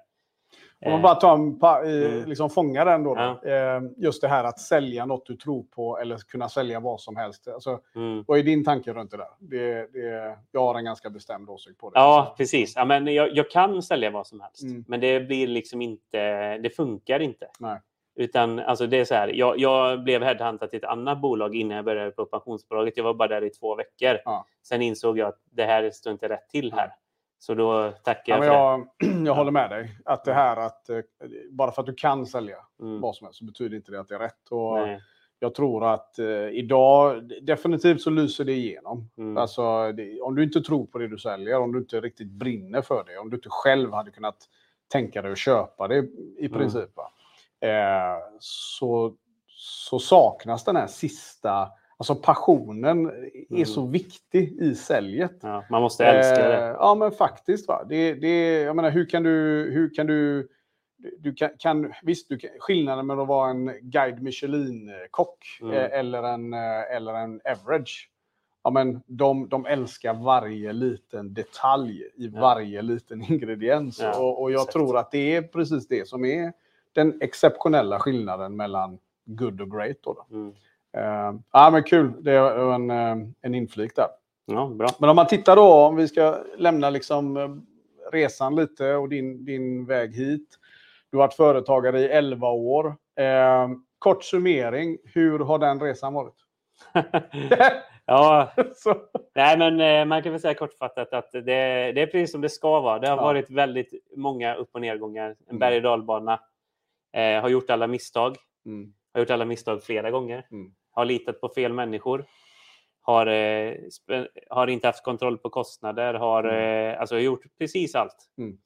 [0.86, 2.30] Om man Eh, bara tar en pa- eh, Mm.
[2.30, 3.16] liksom fånga den då.
[3.16, 3.50] då.
[3.50, 7.16] Eh, Just det här att sälja något du tror på eller kunna sälja vad som
[7.16, 7.48] helst.
[7.48, 8.24] Alltså, mm.
[8.28, 9.28] vad är din tanke runt det där?
[9.40, 12.00] Det, det, jag har en ganska bestämd åsikt på det.
[12.00, 12.74] Ja, precis.
[12.76, 14.64] Ja, men jag, jag kan sälja vad som helst.
[14.64, 14.86] Mm.
[14.88, 16.58] Men det blir liksom inte...
[16.58, 17.48] Det funkar inte.
[17.60, 17.80] Nej.
[18.16, 21.76] Utan alltså det är så här, jag, jag blev headhuntad till ett annat bolag innan
[21.76, 22.98] jag började på pensionsbolaget.
[22.98, 24.20] Jag var bara där i två veckor.
[24.26, 24.46] Ja.
[24.64, 26.92] Sen insåg jag att det här står inte rätt till här.
[27.44, 29.98] Så då tackar Ja, jag för jag, jag håller med dig.
[30.06, 31.00] Att det här att eh,
[31.52, 32.84] bara för att du kan sälja det.
[32.86, 33.02] Mm.
[33.02, 34.48] vad som helst så betyder inte det att det är rätt.
[34.50, 35.02] Och Nej.
[35.40, 39.10] jag tror att eh, idag, definitivt så lyser det igenom.
[39.18, 39.38] Mm.
[39.38, 42.82] Alltså, det, om du inte tror på det du säljer, om du inte riktigt brinner
[42.82, 44.38] för det, om du inte själv hade kunnat
[44.92, 45.96] tänka dig att köpa det
[46.38, 46.52] i Mm.
[46.52, 47.12] princip, va?
[47.68, 49.16] Eh, så,
[49.58, 51.70] så saknas den här sista...
[52.02, 53.66] Alltså passionen är Mm.
[53.66, 55.40] så viktig i säljet.
[55.42, 56.76] Ja, man måste älska Eh, det.
[56.80, 57.68] Ja, men faktiskt.
[57.68, 57.84] Va?
[57.90, 59.30] Det, det, jag menar, hur kan du...
[59.74, 60.48] Hur kan du
[61.20, 65.74] du kan, kan, visst, du kan, skillnaden med att vara en Guide Michelin-kock Mm.
[65.76, 68.10] eh, eller, en, eh, eller en average.
[68.64, 72.42] Ja, men de, de älskar varje liten detalj i Ja.
[72.42, 74.00] varje liten ingrediens.
[74.02, 74.74] Ja, och, och jag exakt.
[74.74, 76.54] tror att det är precis det som är
[76.94, 79.98] den exceptionella skillnaden mellan good och great.
[80.02, 80.36] Då då.
[80.38, 80.54] Mm.
[80.98, 84.08] Eh, ja, men kul, det är en, eh, en inflik där.
[84.46, 84.88] Ja, bra.
[85.00, 87.50] Men om man tittar då, om vi ska lämna liksom eh,
[88.12, 90.58] resan lite och din, din väg hit.
[91.12, 92.96] Du har varit företagare i 11 år.
[93.20, 96.36] Eh, kort summering, hur har den resan varit?
[98.06, 98.52] ja,
[99.36, 101.42] nej, men man kan väl säga kortfattat att det,
[101.92, 103.00] det är precis som det ska vara.
[103.00, 103.24] Det har Ja.
[103.24, 105.30] varit väldigt många upp och nedgångar.
[105.30, 105.60] En Mm.
[105.60, 106.40] berg och dalbana.
[107.14, 108.36] Eh, har gjort alla misstag.
[108.66, 110.46] mm, Har gjort alla misstag flera gånger.
[110.52, 110.72] Mm.
[110.92, 112.26] Har litat på fel människor.
[113.02, 113.76] Har, eh,
[114.50, 116.14] har inte haft kontroll på kostnader.
[116.14, 116.94] Har, Mm.
[116.94, 118.16] eh, alltså, jag har gjort precis allt.
[118.38, 118.58] Mm.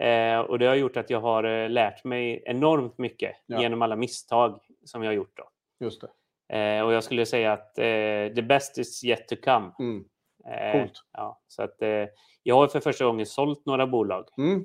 [0.00, 3.60] Eh, och det har gjort att jag har eh, lärt mig enormt mycket Ja.
[3.62, 5.36] genom alla misstag som jag har gjort.
[5.36, 5.44] Då.
[5.84, 6.02] Just.
[6.52, 9.70] Eh, och jag skulle säga att eh, the best is yet to come.
[9.78, 10.04] Mm.
[10.50, 11.02] Eh, Coolt.
[11.12, 11.76] Ja, så att,
[12.42, 14.24] jag har för första gången sålt några bolag.
[14.38, 14.64] Mm.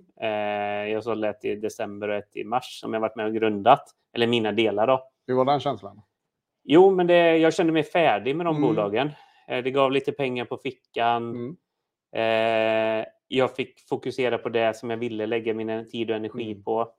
[0.92, 3.84] Jag sålde ett i december och ett i mars som jag varit med och grundat.
[4.14, 5.10] Eller mina delar då.
[5.28, 6.02] Hur var den känslan?
[6.64, 8.68] Jo, men det, jag kände mig färdig med de Mm.
[8.70, 9.10] bolagen.
[9.48, 11.30] Eh, det gav lite pengar på fickan.
[11.36, 11.56] Mm.
[12.16, 16.64] Eh, jag fick fokusera på det som jag ville lägga min tid och energi Mm.
[16.64, 16.92] på.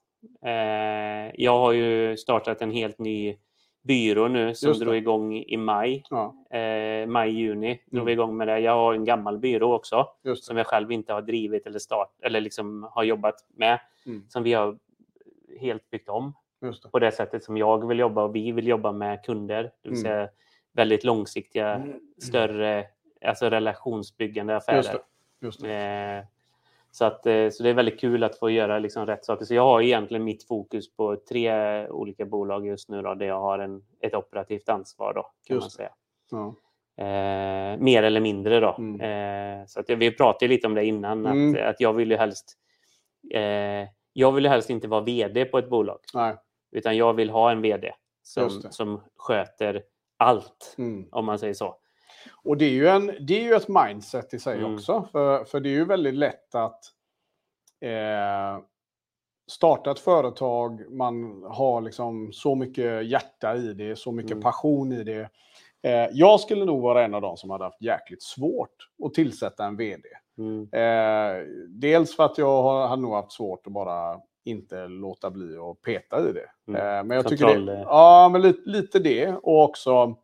[0.46, 3.36] Eh, jag har ju startat en helt ny
[3.84, 6.02] byrå nu som drog igång i maj.
[6.10, 8.06] Ja, Eh, maj, juni drog Mm.
[8.06, 8.58] vi igång med det.
[8.58, 12.40] Jag har en gammal byrå också som jag själv inte har drivit eller start eller
[12.40, 13.78] liksom har jobbat med.
[14.06, 14.24] Mm.
[14.28, 14.78] Som vi har
[15.60, 16.32] helt byggt om
[16.82, 16.90] det.
[16.90, 19.62] på det sättet som jag vill jobba och vi vill jobba med kunder.
[19.62, 20.02] Det vill Mm.
[20.02, 20.28] säga
[20.72, 21.82] väldigt långsiktiga,
[22.22, 22.84] större,
[23.26, 24.76] alltså relationsbyggande affärer.
[24.76, 24.98] Just det.
[25.40, 25.74] Just det.
[25.74, 26.24] Eh,
[26.90, 29.44] så, att, eh, så det är väldigt kul att få göra liksom rätt saker.
[29.44, 33.40] Så jag har egentligen mitt fokus på tre olika bolag just nu då, där jag
[33.40, 35.90] har en, ett operativt ansvar då, kan Just man säga.
[36.30, 36.54] Ja.
[37.04, 38.74] Eh, mer eller mindre då.
[38.78, 39.00] Mm.
[39.60, 41.54] Eh, så att vi pratade lite om det innan, Mm.
[41.54, 42.58] att, att jag vill ju helst
[43.34, 46.34] eh, jag vill ju helst inte vara vd på ett bolag, Nej.
[46.72, 49.82] Utan jag vill ha en vd som, som sköter
[50.16, 51.08] allt, Mm.
[51.12, 51.76] om man säger så.
[52.44, 54.74] Och det är, ju en, det är ju ett mindset i sig Mm.
[54.74, 55.08] också.
[55.12, 56.80] För, för det är ju väldigt lätt att
[57.80, 58.58] eh,
[59.50, 64.42] starta ett företag, man har liksom så mycket hjärta i det, så mycket Mm.
[64.42, 65.28] passion i det.
[65.82, 69.64] Eh, jag skulle nog vara en av dem som hade haft jäkligt svårt att tillsätta
[69.64, 70.02] en vd.
[70.38, 70.68] Mm.
[70.72, 75.56] Eh, dels för att jag har- hade nog haft svårt att bara inte låta bli
[75.56, 76.50] att peta i det.
[76.68, 76.80] Mm.
[76.80, 77.80] Eh, men jag tycker Kontroll, det, eh.
[77.86, 80.16] ja, men lite, lite det och också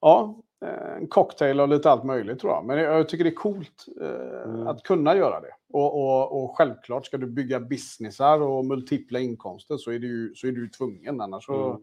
[0.00, 2.64] ja, eh, en cocktail och lite allt möjligt tror jag.
[2.64, 4.66] Men jag, tycker det är coolt eh, Mm.
[4.66, 5.54] att kunna göra det.
[5.72, 10.46] Och, och, och självklart ska du bygga businessar och multipla inkomster så är du så
[10.46, 11.20] är du tvungen.
[11.20, 11.82] Annars så Mm.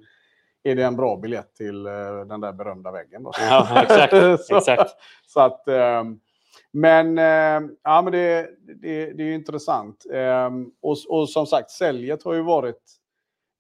[0.64, 1.92] är det en bra biljett till eh,
[2.28, 3.24] den där berömda väggen.
[3.24, 3.32] Då.
[3.40, 4.12] Ja, exakt.
[4.46, 4.92] så, exakt.
[5.28, 6.20] så att, ehm,
[6.72, 8.50] men ehm, ja, men det,
[8.82, 10.06] det, det är ju intressant.
[10.14, 12.82] Ehm, och, och som sagt, säljet har ju varit,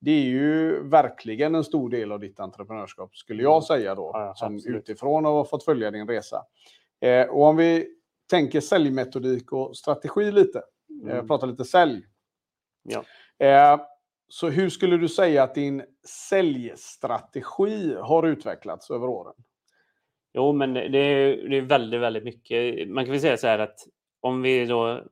[0.02, 4.28] det är ju verkligen en stor del av ditt entreprenörskap, skulle jag säga då, Mm.
[4.28, 4.78] Ja, som absolut.
[4.90, 6.46] utifrån har fått följa din resa.
[7.02, 7.88] Eh, och om vi
[8.30, 10.62] tänker säljmetodik och strategi lite,
[11.06, 11.28] eh, Mm.
[11.28, 12.02] prata lite sälj.
[12.84, 13.04] Ja.
[13.46, 13.80] Eh,
[14.28, 19.34] så hur skulle du säga att din säljstrategi har utvecklats över åren?
[20.34, 22.88] Jo, men det är, det är väldigt, väldigt mycket.
[22.90, 23.80] Man kan väl säga så här att
[24.22, 25.04] om vi då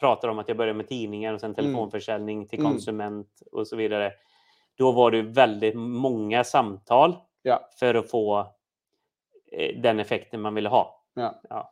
[0.00, 2.72] pratar om att jag började med tidningar och sen telefonförsäljning till Mm.
[2.72, 4.12] konsument och så vidare.
[4.78, 7.68] Då var det väldigt många samtal Ja.
[7.80, 8.38] för att få
[9.52, 11.04] eh, den effekten man ville ha.
[11.14, 11.70] Ja.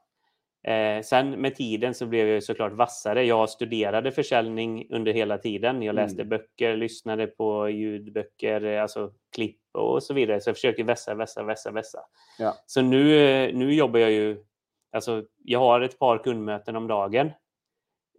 [0.72, 3.24] Eh, sen med tiden så blev jag såklart vassare.
[3.24, 5.82] Jag studerade försäljning under hela tiden.
[5.82, 6.28] Jag läste Mm.
[6.28, 10.40] böcker, lyssnade på ljudböcker, alltså klipp och så vidare.
[10.40, 12.00] Så jag försöker vässa, vässa, vässa, vässa.
[12.38, 12.54] Ja.
[12.66, 14.44] Så nu, eh, nu jobbar jag ju...
[14.92, 17.30] Alltså, jag har ett par kundmöten om dagen.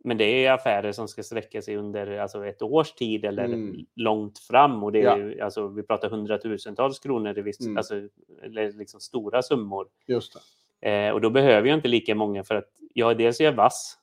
[0.05, 3.85] Men det är affärer som ska sträcka sig under alltså, ett års tid eller Mm.
[3.95, 4.83] långt fram.
[4.83, 5.17] Och det är Ja.
[5.17, 7.77] ju, alltså, vi pratar hundratusentals kronor, i viss, Mm.
[7.77, 7.95] alltså,
[8.43, 9.87] eller liksom stora summor.
[10.07, 10.33] Just.
[10.81, 13.97] Eh, och då behöver jag inte lika många för att jag dels är jag vass.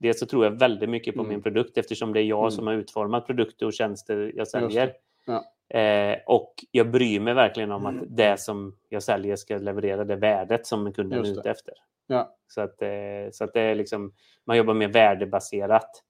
[0.00, 1.28] Dels så tror jag väldigt mycket på Mm.
[1.32, 2.50] min produkt eftersom det är jag Mm.
[2.50, 4.92] som har utformat produkter och tjänster jag säljer.
[5.26, 5.44] Ja.
[5.74, 8.06] Eh, och jag bryr mig verkligen om att Mm.
[8.10, 11.74] det som jag säljer ska leverera det värdet som kunden är ute efter.
[12.06, 12.36] Ja.
[12.46, 12.88] Så att, eh,
[13.32, 14.12] så att det är liksom,
[14.46, 16.02] man jobbar mer värdebaserat,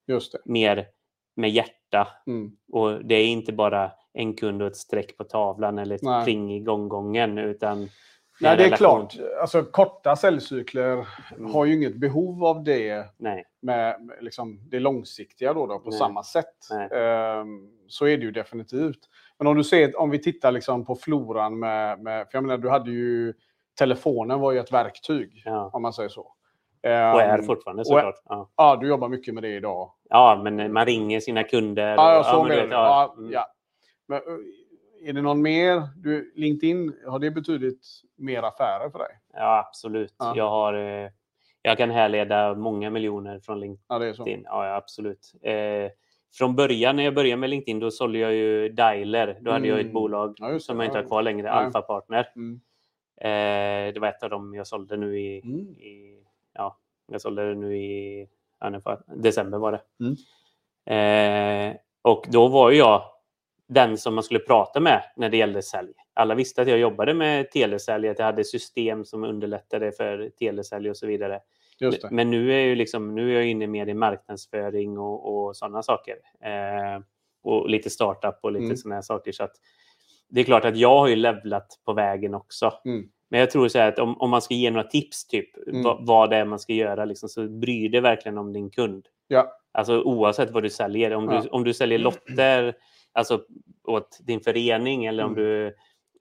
[0.44, 0.87] mer
[1.37, 2.09] med hjärta.
[2.27, 2.53] Mm.
[2.72, 6.25] Och det är inte bara en kund och ett streck på tavlan eller ett Nej.
[6.25, 7.88] pling i gånggången utan
[8.42, 9.09] Nej, det är relation.
[9.09, 9.16] klart.
[9.40, 11.55] Alltså, korta säljcykler Mm.
[11.55, 13.44] har ju inget behov av det Nej.
[13.62, 15.98] med liksom det långsiktiga då, då på Nej.
[15.98, 16.57] samma sätt.
[16.92, 18.98] Ehm, så är det ju definitivt.
[19.38, 22.59] Men om du ser, om vi tittar liksom på floran med, med, för jag menar,
[22.59, 23.35] du hade ju,
[23.78, 25.70] telefonen var ju ett verktyg, Ja.
[25.72, 26.20] om man säger så.
[26.85, 28.22] Och är Ehm, fortfarande såklart.
[28.24, 28.50] Ja.
[28.57, 29.92] Ja, du jobbar mycket med det idag.
[30.09, 31.94] ja, men man ringer sina kunder.
[31.94, 32.57] Ja, jag såg det.
[32.62, 33.33] vet, Ja, mm.
[33.33, 33.46] ja.
[34.09, 34.22] Men, eh,
[35.05, 35.83] är det någon mer?
[35.97, 37.87] Du, LinkedIn, har det betydit
[38.17, 39.19] mer affärer för dig?
[39.33, 40.15] ja absolut.
[40.19, 40.33] Ja.
[40.37, 41.11] Jag, har, eh,
[41.62, 43.85] jag kan härleda många miljoner från LinkedIn.
[43.88, 44.25] Ja, det är så.
[44.45, 45.33] Ja, absolut.
[45.43, 45.91] Eh,
[46.35, 49.38] från början, när jag började med LinkedIn, då sålde jag ju Dialer.
[49.41, 49.95] Då hade jag ett Mm.
[49.95, 51.65] bolag Ja, som jag inte har kvar längre, Nej.
[51.65, 52.29] Alpha Partner.
[52.37, 52.61] Mm.
[53.17, 55.59] Eh, det var ett av dem jag sålde nu i, Mm.
[55.61, 56.23] i
[56.55, 58.29] ja, jag sålde det nu i
[59.07, 59.81] december var det.
[60.01, 60.17] Mm.
[60.87, 63.03] Eh, och då var jag
[63.74, 65.92] den som man skulle prata med när det gällde sälj.
[66.14, 70.90] Alla visste att jag jobbade med telesälj, att jag hade system som underlättade för telesälj
[70.90, 71.40] och så vidare.
[71.78, 72.11] Det.
[72.11, 75.82] Men nu är, ju liksom, nu är jag inne mer i marknadsföring och, och sådana
[75.82, 76.14] saker.
[76.44, 77.02] Eh,
[77.42, 78.76] och lite startup och lite Mm.
[78.76, 79.32] sådana här saker.
[79.32, 79.52] Så att
[80.28, 82.72] det är klart att jag har ju levlat på vägen också.
[82.85, 83.08] Mm.
[83.28, 85.82] Men jag tror så att om, om man ska ge några tips, typ Mm.
[85.82, 89.06] vad, vad det är man ska göra, liksom, så bry dig verkligen om din kund.
[89.28, 89.52] Ja.
[89.72, 91.14] Alltså oavsett vad du säljer.
[91.14, 91.40] Om, Ja.
[91.42, 92.74] du, om du säljer lotter
[93.12, 93.44] alltså,
[93.85, 95.44] åt din förening eller om Mm.
[95.44, 95.75] du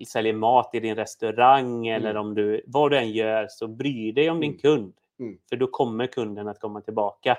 [0.05, 2.21] säljer mat i din restaurang eller Mm.
[2.21, 4.59] om du, vad du än gör, så bry dig om din Mm.
[4.61, 4.93] kund.
[5.19, 5.37] Mm.
[5.49, 7.37] För då kommer kunden att komma tillbaka.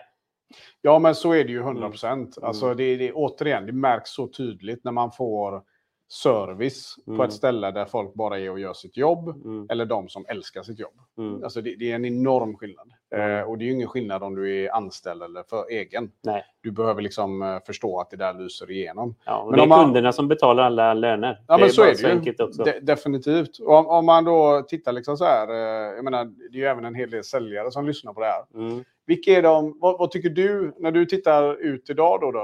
[0.80, 2.36] Ja, men så är det ju 100 procent.
[2.36, 2.48] Mm.
[2.48, 5.62] Alltså, det, det, återigen, det märks så tydligt när man får
[6.08, 7.26] service på Mm.
[7.26, 9.28] ett ställe där folk bara är och gör sitt jobb.
[9.44, 9.66] Mm.
[9.70, 10.94] Eller de som älskar sitt jobb.
[11.18, 11.44] Mm.
[11.44, 12.92] Alltså det, det är en enorm skillnad.
[13.12, 16.10] Eh, och det är ju ingen skillnad om du är anställd eller för egen.
[16.22, 16.44] Nej.
[16.60, 19.14] Du behöver liksom eh, förstå att det där lyser igenom.
[19.24, 21.40] Ja, Men det är man- kunderna som betalar alla löner.
[21.48, 22.44] Ja, men så bara är det ju.
[22.44, 22.64] också.
[22.64, 23.60] De, definitivt.
[23.60, 25.48] Om, om man då tittar liksom så här.
[25.48, 28.26] Eh, jag menar, det är ju även en hel del säljare som lyssnar på det
[28.26, 28.44] här.
[28.54, 28.84] Mm.
[29.06, 32.40] Vilka är de, vad, vad tycker du när du tittar ut idag då, då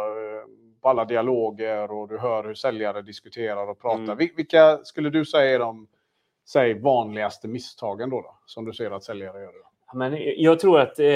[0.82, 4.02] på alla dialoger och du hör hur säljare diskuterar och pratar.
[4.02, 4.18] Mm.
[4.18, 5.86] Vil- Vilka skulle du säga är de
[6.48, 9.46] säg, vanligaste misstagen då, då som du ser att säljare gör?
[9.52, 9.67] Då?
[9.94, 11.06] Men jag tror att, eh,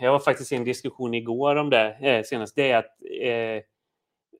[0.00, 3.62] jag var faktiskt i en diskussion igår om det eh, senast, det är att eh,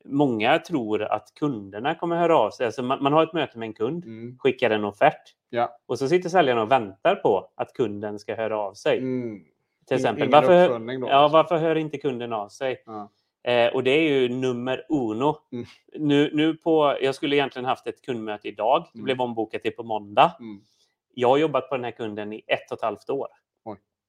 [0.04, 2.66] många tror att kunderna kommer höra av sig.
[2.66, 4.38] Alltså man, man har ett möte med en kund, Mm.
[4.38, 5.78] skickar en offert Ja.
[5.86, 8.98] och så sitter säljaren och väntar på att kunden ska höra av sig.
[8.98, 9.44] Mm.
[9.86, 10.74] Till exempel, Ingen varför, då?
[10.74, 11.32] ja, liksom.
[11.32, 12.82] varför hör inte kunden av sig?
[12.86, 13.10] Ja.
[13.52, 15.36] Eh, och det är ju nummer uno.
[15.52, 15.66] Mm.
[15.98, 18.84] Nu, nu på, jag skulle egentligen haft ett kundmöte idag.
[18.92, 19.04] Det Mm.
[19.04, 20.36] blev ombokat till på måndag.
[20.40, 20.60] Mm.
[21.14, 23.28] Jag har jobbat på den här kunden i ett och ett halvt år.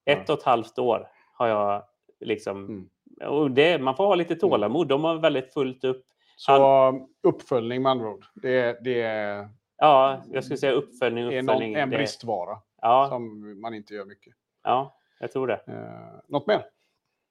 [0.05, 1.83] Ett och ett halvt år har jag
[2.19, 2.65] liksom...
[2.65, 2.89] Mm.
[3.31, 4.87] Och det, man får ha lite tålamod.
[4.87, 6.05] De har väldigt fullt upp.
[6.37, 8.25] Så uppföljning med andra ord.
[8.35, 11.71] Det, det är, Ja, jag skulle säga uppföljning, uppföljning.
[11.73, 14.33] någon, en det- bristvara Ja, som man inte gör mycket.
[14.63, 15.61] ja, jag tror det.
[15.67, 16.65] Eh, något mer?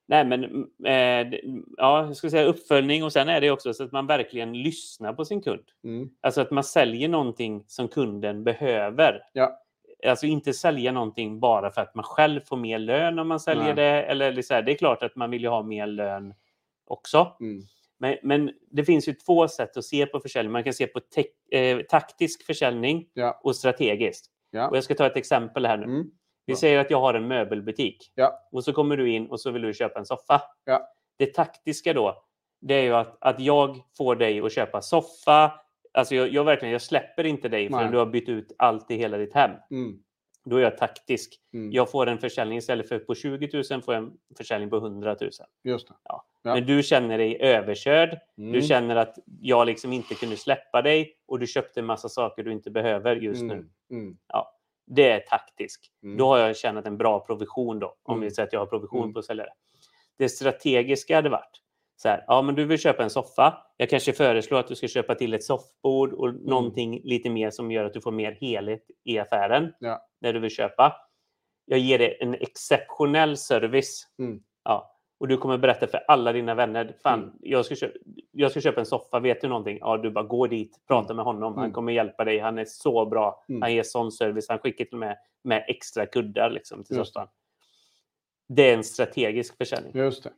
[0.07, 0.69] Nej, men mm,
[1.33, 1.39] eh,
[1.77, 5.13] ja, jag skulle säga uppföljning och sen är det också så att man verkligen lyssnar
[5.13, 5.65] på sin kund.
[5.85, 6.11] Mm.
[6.21, 9.23] Alltså att man säljer någonting som kunden behöver.
[9.33, 9.61] Ja.
[10.07, 13.65] Alltså inte sälja någonting bara för att man själv får mer lön om man säljer
[13.65, 13.75] Nej.
[13.75, 14.03] det.
[14.03, 16.35] Eller så här, det är klart att man vill ju ha mer lön
[16.87, 17.37] också.
[17.41, 17.63] Mm.
[17.99, 20.53] Men, men det finns ju två sätt att se på försäljning.
[20.53, 23.41] Man kan se på te- eh, taktisk försäljning Ja.
[23.43, 24.27] och strategiskt.
[24.51, 24.69] Ja.
[24.69, 25.85] Och jag ska ta ett exempel här nu.
[25.85, 26.11] Mm.
[26.47, 28.13] Vi säger att jag har en möbelbutik.
[28.15, 28.41] Ja.
[28.53, 30.43] Och så kommer du in och så vill du köpa en soffa.
[31.19, 32.23] Det taktiska då,
[32.61, 35.53] det är ju att, att jag får dig att köpa soffa.
[35.95, 37.93] Alltså jag, jag verkligen, jag släpper inte dig förrän Nej.
[37.93, 39.51] du har bytt ut allt i hela ditt hem.
[39.71, 39.99] Mm.
[40.45, 41.41] Då är jag taktisk.
[41.55, 41.73] Mm.
[41.73, 45.17] Jag får en försäljning istället för på 20 000 får jag en försäljning på 100
[45.21, 45.31] 000.
[45.65, 45.95] Just det.
[46.05, 46.27] Ja.
[46.43, 48.19] Men du känner dig överkörd.
[48.39, 48.53] Mm.
[48.53, 52.43] Du känner att jag liksom inte kunde släppa dig och du köpte en massa saker
[52.43, 53.55] du inte behöver just nu.
[53.55, 53.69] Mm.
[53.91, 54.17] Mm.
[54.87, 55.91] Det är taktisk.
[56.03, 56.17] Mm.
[56.17, 59.13] Då har jag tjänat en bra provision då, om vi säger att jag har provision
[59.13, 59.53] på att sälja det.
[60.19, 61.61] Det strategiska hade varit
[61.97, 63.59] så här, ja men du vill köpa en soffa.
[63.77, 66.41] Jag kanske föreslår att du ska köpa till ett soffbord och Mm.
[66.43, 70.07] någonting lite mer som gör att du får mer helhet i affären Ja.
[70.21, 70.97] när du vill köpa.
[71.67, 74.07] Jag ger dig en exceptionell service.
[74.19, 74.43] Mm.
[74.65, 74.91] Ja.
[75.19, 77.35] Och du kommer berätta för alla dina vänner, fan, Mm.
[77.41, 77.95] jag, ska köpa,
[78.33, 79.79] jag ska köpa en soffa, vet du någonting?
[79.81, 81.73] Ja, du bara gå dit, prata med honom, han Mm.
[81.73, 83.63] kommer hjälpa dig, han är så bra, Mm.
[83.63, 87.29] han ger sån service, han skickar till och med med extra kuddar liksom, till soffan.
[88.49, 89.93] Det är en strategisk försäljning.
[89.97, 90.31] Just det.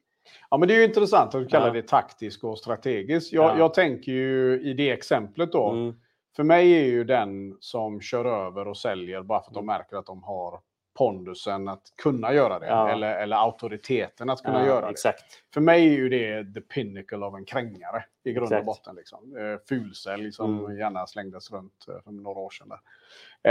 [0.50, 1.72] Ja, men det är ju intressant att du kallar Ja.
[1.72, 3.32] det taktisk och strategisk.
[3.32, 3.58] Jag, Ja.
[3.58, 5.70] jag tänker ju i det exemplet då.
[5.70, 5.94] Mm.
[6.36, 9.76] För mig är ju den som kör över och säljer bara för att de Mm.
[9.78, 10.60] märker att de har
[10.98, 12.66] pondusen att kunna göra det.
[12.66, 12.90] Ja.
[12.90, 14.90] Eller, eller auktoriteten att kunna göra det.
[14.90, 15.24] Exakt.
[15.54, 18.66] För mig är ju det the pinnacle av en krängare i grund och Exakt.
[18.66, 18.96] botten.
[18.96, 19.36] Liksom.
[19.36, 20.78] Eh, fulsälj som Mm.
[20.78, 22.68] gärna slängdes runt eh, för några år sedan.
[22.68, 22.80] Där.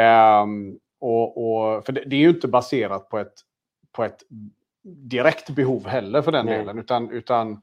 [0.02, 1.38] Ehm, och,
[1.78, 3.34] och, för det, det är ju inte baserat på ett,
[3.92, 4.20] på ett
[4.86, 6.58] direkt behov heller för den Nej.
[6.58, 6.80] delen.
[6.80, 7.62] Utan, utan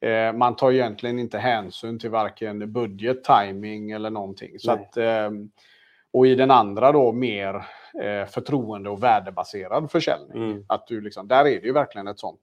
[0.00, 4.58] eh, man tar egentligen inte hänsyn till varken budget, timing eller någonting.
[4.58, 5.50] Så att, ehm,
[6.12, 7.54] och i den andra då mer
[8.02, 10.50] eh, förtroende och värdebaserad försäljning.
[10.50, 10.64] Mm.
[10.68, 12.40] Att du liksom, där är det ju verkligen ett sånt.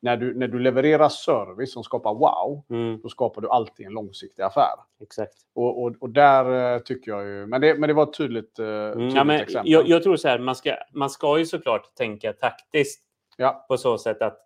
[0.00, 3.00] När du, när du levererar service som skapar wow, Mm.
[3.02, 4.74] då skapar du alltid en långsiktig affär.
[5.02, 5.32] Exakt.
[5.54, 8.58] Och, och, och där eh, tycker jag ju, men det, men det var ett tydligt,
[8.58, 8.92] eh, Mm.
[8.98, 9.72] tydligt Ja, exempel.
[9.72, 13.02] jag, jag tror så här, man ska, man ska ju såklart tänka taktiskt
[13.36, 14.38] Ja, på så sätt att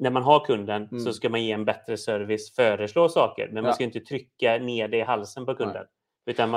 [0.00, 1.00] när man har kunden Mm.
[1.00, 4.88] så ska man ge en bättre service, föreslå saker, men man ska inte trycka ner
[4.88, 5.84] det i halsen på kunden.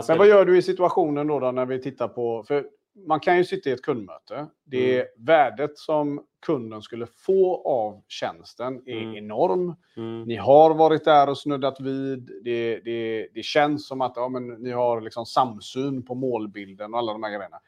[0.04, 0.14] Ska...
[0.14, 2.66] men vad gör du i situationen då, då när vi tittar på, för
[3.08, 4.48] man kan ju sitta i ett kundmöte.
[4.64, 5.08] Det Mm.
[5.26, 9.16] värdet som kunden skulle få av tjänsten är Mm.
[9.16, 9.76] enorm.
[9.98, 10.24] Mm.
[10.24, 12.32] Ni har varit där och snuddat vid.
[12.44, 17.00] Det, det, det känns som att ja, men ni har liksom samsyn på målbilden och
[17.00, 17.60] alla de här grejerna.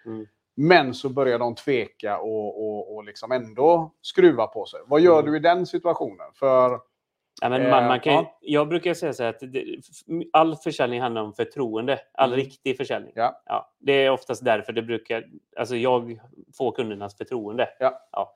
[0.56, 4.80] Men så börjar de tveka och, och, och liksom ändå skruva på sig.
[4.88, 5.32] Vad gör Mm.
[5.32, 6.28] du i den situationen?
[6.34, 6.80] För
[7.42, 8.38] Ja, men Eh, man, man kan, ju- ja.
[8.42, 9.66] Jag brukar säga så här att det,
[10.34, 12.00] all försäljning handlar om förtroende.
[12.14, 12.46] All Mm.
[12.46, 13.12] riktig försäljning.
[13.16, 13.42] Ja.
[13.46, 15.26] Ja, det är oftast därför det brukar...
[15.58, 16.20] Alltså jag
[16.58, 17.70] får kundernas förtroende.
[17.80, 18.36] Ja.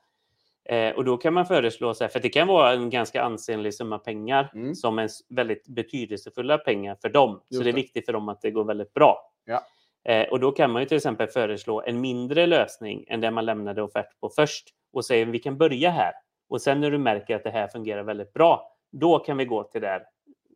[0.65, 3.73] Eh, och då kan man föreslå, så här, för det kan vara en ganska ansenlig
[3.73, 4.75] summa pengar Mm.
[4.75, 7.41] som är väldigt betydelsefulla pengar för dem.
[7.49, 9.31] Just så det är viktigt för dem att det går väldigt bra.
[9.45, 9.61] Ja.
[10.07, 13.45] Eh, och då kan man ju till exempel föreslå en mindre lösning än den man
[13.45, 16.11] lämnade offert på först och säga vi kan börja här.
[16.49, 19.63] Och sen när du märker att det här fungerar väldigt bra, då kan vi gå
[19.63, 20.03] till där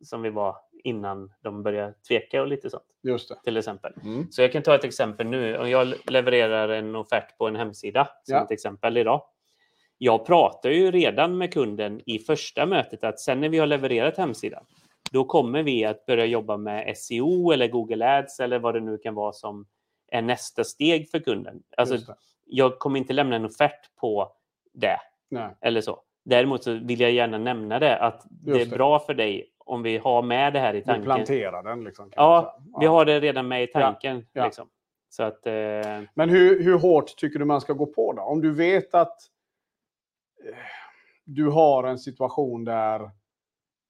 [0.02, 3.36] som vi var innan de började tveka och lite sånt just det.
[3.44, 3.92] till exempel.
[4.02, 4.26] Mm.
[4.30, 5.58] Så jag kan ta ett exempel nu.
[5.58, 8.44] Om jag levererar en offert på en hemsida som Ja.
[8.44, 9.22] ett exempel idag.
[9.98, 14.16] Jag pratar ju redan med kunden i första mötet att sen när vi har levererat
[14.16, 14.64] hemsidan,
[15.10, 18.98] då kommer vi att börja jobba med SEO eller Google Ads eller vad det nu
[18.98, 19.66] kan vara som
[20.08, 21.62] är nästa steg för kunden.
[21.76, 22.14] Alltså,
[22.46, 24.32] jag kommer inte lämna en offert på
[24.72, 24.96] det
[25.30, 25.48] Nej.
[25.60, 26.00] eller så.
[26.24, 28.76] Däremot så vill jag gärna nämna det att det är det.
[28.76, 31.04] bra för dig om vi har med det här i Du tanken.
[31.04, 31.84] planterar den.
[31.84, 32.80] Liksom, Ja, säga.
[32.80, 34.26] Vi har det redan med i tanken.
[34.32, 34.44] ja.
[34.44, 34.68] Liksom.
[35.08, 35.52] Så att, eh,
[36.14, 38.22] Men hur, hur hårt tycker du man ska gå på då?
[38.22, 39.16] Om du vet att
[40.48, 40.54] eh,
[41.24, 43.10] du har en situation där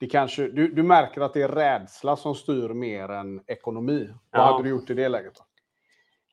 [0.02, 4.08] det kanske, du, du märker att det är rädsla som styr mer än ekonomi.
[4.30, 4.44] Vad Ja.
[4.52, 5.34] hade du gjort i det läget?
[5.34, 5.42] Då?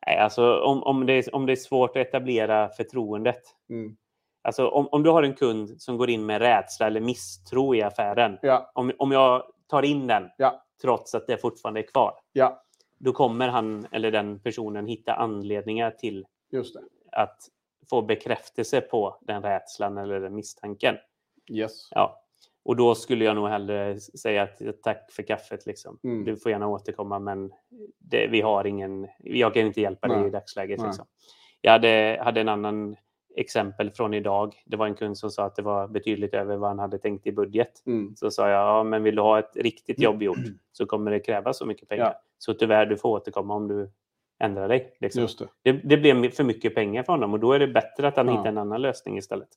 [0.08, 3.42] nej, alltså, om, om, det är, om det är svårt att etablera förtroendet.
[3.70, 3.98] Mm.
[4.42, 7.82] Alltså, om, om du har en kund som går in med rädsla eller misstro i
[7.82, 8.38] affären.
[8.42, 10.64] Ja, Om, om jag tar in den Ja.
[10.82, 12.14] trots att det fortfarande är kvar.
[12.34, 12.64] ja,
[12.98, 16.26] Då kommer han eller den personen hitta anledningar till
[17.12, 17.38] att
[17.90, 20.96] få bekräftelse på den rädslan eller den misstanken.
[21.52, 21.88] Yes.
[21.92, 22.22] Ja.
[22.70, 25.66] Och då skulle jag nog hellre säga att tack för kaffet.
[25.66, 26.00] Liksom.
[26.04, 26.26] Mm.
[26.26, 27.52] Du får gärna återkomma, men
[28.00, 30.28] det, vi har ingen, jag kan inte hjälpa dig Nej.
[30.28, 30.82] i dagsläget.
[30.82, 31.06] Liksom.
[31.62, 32.96] Jag hade, hade en annan
[33.36, 34.56] exempel från idag.
[34.66, 37.28] Det var en kund som sa att det var betydligt över vad han hade tänkt
[37.28, 37.84] i budget.
[37.86, 38.16] Mm.
[38.16, 40.38] Så sa jag, ja, men vill du ha ett riktigt jobb gjort
[40.72, 42.06] så kommer det krävas så mycket pengar.
[42.06, 42.22] Ja.
[42.38, 43.92] Så tyvärr, du får återkomma om du
[44.40, 44.98] ändrar dig.
[45.00, 45.28] Liksom.
[45.64, 45.72] Det.
[45.72, 48.28] Det, det blev för mycket pengar för honom och då är det bättre att han
[48.28, 48.32] Ja.
[48.38, 49.50] hittar en annan lösning istället.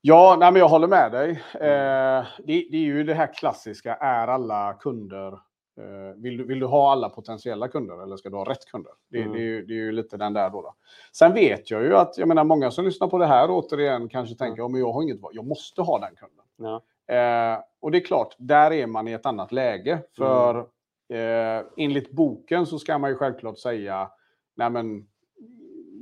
[0.00, 1.30] Ja, nej, men jag håller med dig.
[1.54, 5.32] Eh, det, det är ju det här klassiska, är alla kunder...
[5.78, 8.92] Eh, vill, du, vill du ha alla potentiella kunder eller ska du ha rätt kunder?
[9.10, 9.32] Det, Mm.
[9.32, 10.74] det, är, ju, det är ju lite den där då, då.
[11.12, 14.34] Sen vet jag ju att, jag menar många som lyssnar på det här återigen kanske
[14.36, 16.44] tänker, ja men jag har inget val, jag måste ha den kunden.
[16.56, 16.82] Ja.
[17.14, 19.98] Eh, och det är klart, där är man i ett annat läge.
[20.16, 20.58] För
[21.12, 24.10] eh, enligt boken så ska man ju självklart säga,
[24.56, 25.06] nej men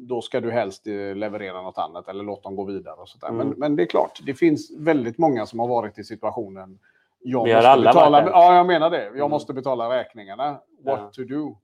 [0.08, 2.94] då ska du helst eh, leverera något annat eller låt dem gå vidare.
[2.94, 3.22] Och sånt.
[3.24, 3.36] Mm.
[3.36, 6.78] Men, men det är klart, det finns väldigt många som har varit i situationen.
[7.20, 8.30] Jag Vi har måste alla betala, varit.
[8.32, 9.04] Ja, jag menar det.
[9.04, 9.30] Jag Mm.
[9.30, 10.50] måste betala räkningarna.
[10.84, 11.10] What Ja.
[11.12, 11.56] to do?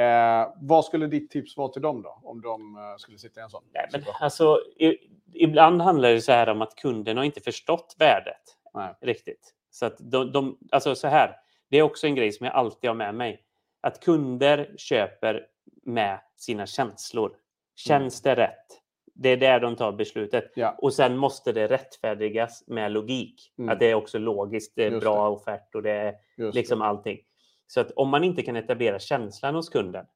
[0.00, 2.20] Eh, vad skulle ditt tips vara till dem då?
[2.22, 4.96] Om de eh, skulle sitta i en sån Nej, men alltså, i,
[5.32, 8.42] ibland handlar det så här om att kunden har inte förstått värdet
[8.74, 8.94] Nej.
[9.00, 9.52] riktigt.
[9.70, 11.36] Så att de, de, alltså så här,
[11.70, 13.42] det är också en grej som jag alltid har med mig.
[13.80, 15.46] Att kunder köper
[15.82, 17.32] med sina känslor.
[17.76, 18.66] Känns det rätt?
[19.14, 20.52] Det är där de tar beslutet.
[20.54, 20.74] Ja.
[20.78, 23.52] Och sen måste det rättfärdigas med logik.
[23.58, 23.68] Mm.
[23.68, 26.82] Att det är också logiskt, det är Just bra offert och det är Just liksom
[26.82, 27.18] allting.
[27.66, 30.06] Så att om man inte kan etablera känslan hos kunden.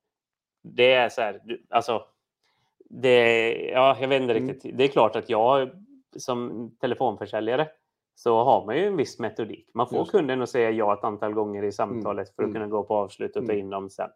[0.62, 2.02] Det är så här, alltså.
[2.90, 4.48] Det, ja, jag vet inte Mm.
[4.48, 4.78] riktigt.
[4.78, 5.70] Det är klart att jag
[6.16, 7.68] som telefonförsäljare
[8.14, 9.70] så har man ju en viss metodik.
[9.74, 10.10] Man får Just.
[10.10, 12.54] kunden att säga ja ett antal gånger i samtalet för att Mm.
[12.54, 13.58] kunna gå på avslut och ta Mm.
[13.64, 14.10] in dem sen.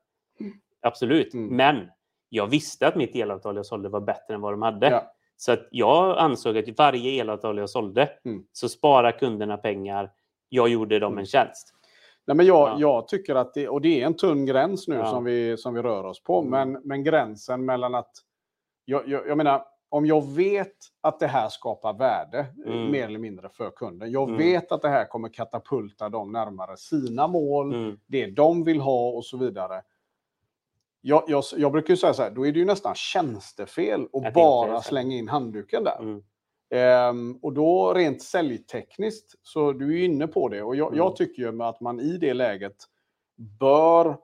[0.81, 1.57] Absolut, Mm.
[1.57, 1.91] men
[2.35, 4.91] jag visste att mitt elavtal jag sålde var bättre än vad de hade.
[4.91, 5.13] Ja.
[5.37, 8.45] Så att jag ansåg att varje elavtal jag sålde Mm.
[8.53, 10.13] så sparar kunderna pengar.
[10.49, 11.19] Jag gjorde dem Mm.
[11.19, 11.75] en tjänst.
[12.27, 12.77] Nej, men jag, Ja.
[12.79, 15.11] jag tycker att det, och det är en tunn gräns nu Ja.
[15.11, 16.51] som, vi, som vi rör oss på, Mm.
[16.51, 18.11] men, men gränsen mellan att...
[18.85, 22.91] Jag, jag, jag menar, om jag vet att det här skapar värde, Mm.
[22.93, 24.11] mer eller mindre, för kunden.
[24.11, 24.39] Jag Mm.
[24.39, 27.99] vet att det här kommer katapulta dem närmare sina mål, Mm.
[28.07, 29.83] det de vill ha och så vidare.
[31.07, 34.35] Jag, jag, jag brukar ju säga så här, då är det ju nästan tjänstefel Att
[34.35, 35.99] bara slänga in handduken där.
[36.01, 36.23] Mm.
[36.75, 40.63] Ehm, och då rent säljtekniskt, så du är ju inne på det.
[40.63, 40.99] Och jag, Mm.
[40.99, 42.77] jag tycker ju att man i det läget
[43.61, 44.17] bör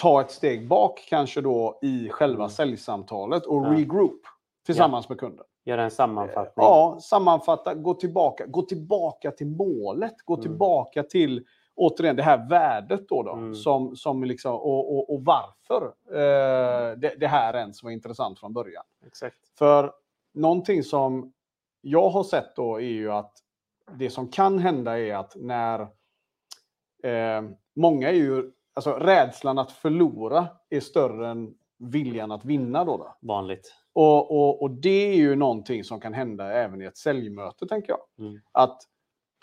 [0.00, 2.50] ta ett steg bak kanske då i själva Mm.
[2.50, 3.70] säljsamtalet och Ja.
[3.72, 4.20] regroup
[4.66, 5.44] tillsammans med kunden.
[5.64, 6.64] Göra en sammanfattning.
[6.66, 10.42] Ja, sammanfatta, gå tillbaka, gå tillbaka till målet, gå Mm.
[10.42, 11.44] tillbaka till
[11.82, 13.54] återigen det här värdet då, då Mm.
[13.54, 18.52] som, som liksom, och, och, och varför eh, det, det här ens var intressant från
[18.52, 18.84] början.
[19.06, 19.36] Exakt.
[19.58, 19.92] För
[20.34, 21.32] någonting som
[21.80, 23.32] jag har sett då är ju att
[23.98, 25.80] det som kan hända är att när
[27.02, 27.42] eh,
[27.76, 32.96] många är ju, alltså rädslan att förlora är större än viljan att vinna då.
[32.96, 33.16] då.
[33.20, 33.74] Vanligt.
[33.92, 37.88] Och, och, och det är ju någonting som kan hända även i ett säljmöte, tänker
[37.92, 38.26] jag.
[38.26, 38.40] Mm.
[38.52, 38.82] Att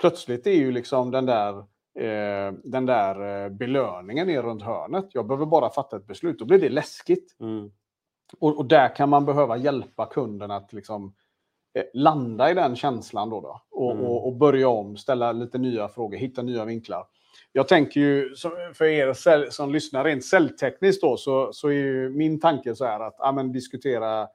[0.01, 1.65] plötsligt är ju liksom den där,
[1.95, 5.05] eh, den där eh, belöningen är runt hörnet.
[5.13, 6.39] Jag behöver bara fatta ett beslut.
[6.39, 7.35] Då blir det läskigt.
[7.39, 7.71] Mm.
[8.39, 11.13] Och, och där kan man behöva hjälpa kunden att liksom,
[11.73, 13.41] eh, landa i den känslan då.
[13.41, 14.05] då och, Mm.
[14.05, 17.05] och, och börja om, ställa lite nya frågor, hitta nya vinklar.
[17.51, 18.35] Jag tänker ju,
[18.73, 22.99] för er som lyssnar rent säljtekniskt då, så, så är ju min tanke så här
[22.99, 24.27] att ja, men, diskutera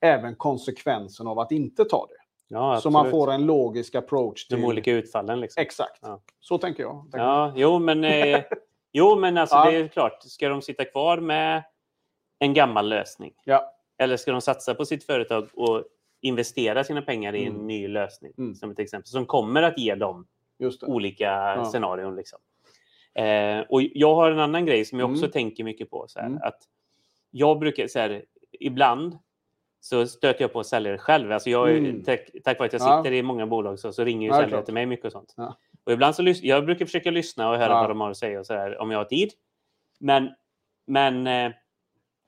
[0.00, 2.19] även konsekvensen av att inte ta det.
[2.52, 4.60] Ja, så man får en logisk approach till...
[4.60, 5.40] De olika utfallen.
[5.40, 5.60] Liksom.
[5.62, 5.98] Exakt.
[6.02, 6.20] Ja.
[6.40, 7.02] Så tänker jag.
[7.02, 8.40] Tänker Ja, jo, men, eh,
[8.92, 9.70] jo, men alltså, Ja.
[9.70, 10.22] det är klart.
[10.22, 11.62] Ska de sitta kvar med
[12.38, 13.32] en gammal lösning?
[13.44, 13.72] Ja.
[13.98, 15.84] Eller ska de satsa på sitt företag och
[16.20, 17.66] investera sina pengar i en Mm.
[17.66, 18.32] ny lösning?
[18.38, 18.54] Mm.
[18.54, 19.06] Som ett exempel.
[19.08, 20.26] Som kommer att ge dem
[20.86, 22.16] olika scenarion.
[22.16, 22.38] Liksom.
[23.14, 25.32] Eh, och jag har en annan grej som jag också Mm.
[25.32, 26.04] tänker mycket på.
[26.08, 26.38] Så här, Mm.
[26.42, 26.58] att
[27.30, 29.18] jag brukar, så här, ibland
[29.80, 31.32] så stöter jag på säljare själv.
[31.32, 32.02] Alltså jag, Mm.
[32.04, 33.02] tack, tack vare att jag Ja.
[33.02, 34.64] sitter i många bolag så, så ringer ju Ja, säljare klart.
[34.64, 35.34] till mig mycket och sånt.
[35.36, 35.56] Ja.
[35.84, 37.80] Och ibland så jag brukar försöka lyssna och höra Ja.
[37.80, 39.30] vad de har att säga och så här, om jag har tid.
[40.00, 40.30] Men,
[40.86, 41.52] men eh,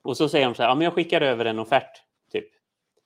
[0.03, 2.01] och så säger de så här, ja, men jag skickar över en offert.
[2.31, 2.45] Typ.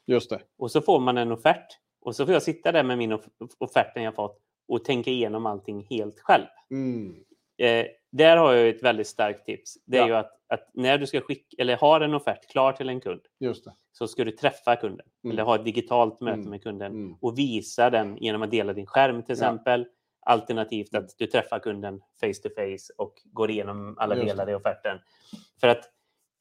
[0.06, 0.40] Just det.
[0.58, 1.68] Och så får man en offert.
[2.02, 3.28] Och så får jag sitta där med min off-
[3.58, 6.46] offerten jag fått och tänka igenom allting helt själv.
[6.72, 7.16] Mm.
[7.58, 9.78] Eh, där har jag ett väldigt starkt tips.
[9.86, 10.08] Det är Ja.
[10.08, 13.22] ju att, att när du ska skicka, eller har en offert klar till en kund
[13.40, 13.56] det.
[13.92, 15.08] så ska du träffa kunden.
[15.24, 15.34] Mm.
[15.34, 16.50] Eller ha ett digitalt möte Mm.
[16.50, 17.16] med kunden Mm.
[17.22, 19.34] och visa den genom att dela din skärm till Ja.
[19.34, 19.86] exempel.
[20.26, 24.32] Alternativt att du träffar kunden face to face och går igenom alla Just det.
[24.34, 25.00] delar i offerten.
[25.62, 25.84] För att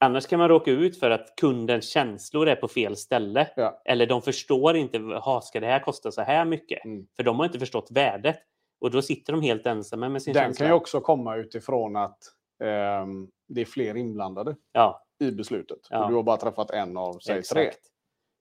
[0.00, 3.48] annars kan man råka ut för att kundens känslor är på fel ställe.
[3.56, 3.82] Ja.
[3.84, 6.84] Eller de förstår inte, "Ha, ska det här kosta så här mycket?
[6.84, 7.06] Mm.
[7.16, 8.38] För de har inte förstått värdet.
[8.80, 10.64] Och då sitter de helt ensamma med sin Den känsla.
[10.64, 12.18] kan ju också komma utifrån att
[12.64, 15.78] ehm, det är fler inblandade Ja, i beslutet.
[15.90, 16.04] Ja.
[16.04, 17.70] Och du har bara träffat en av, säg tre.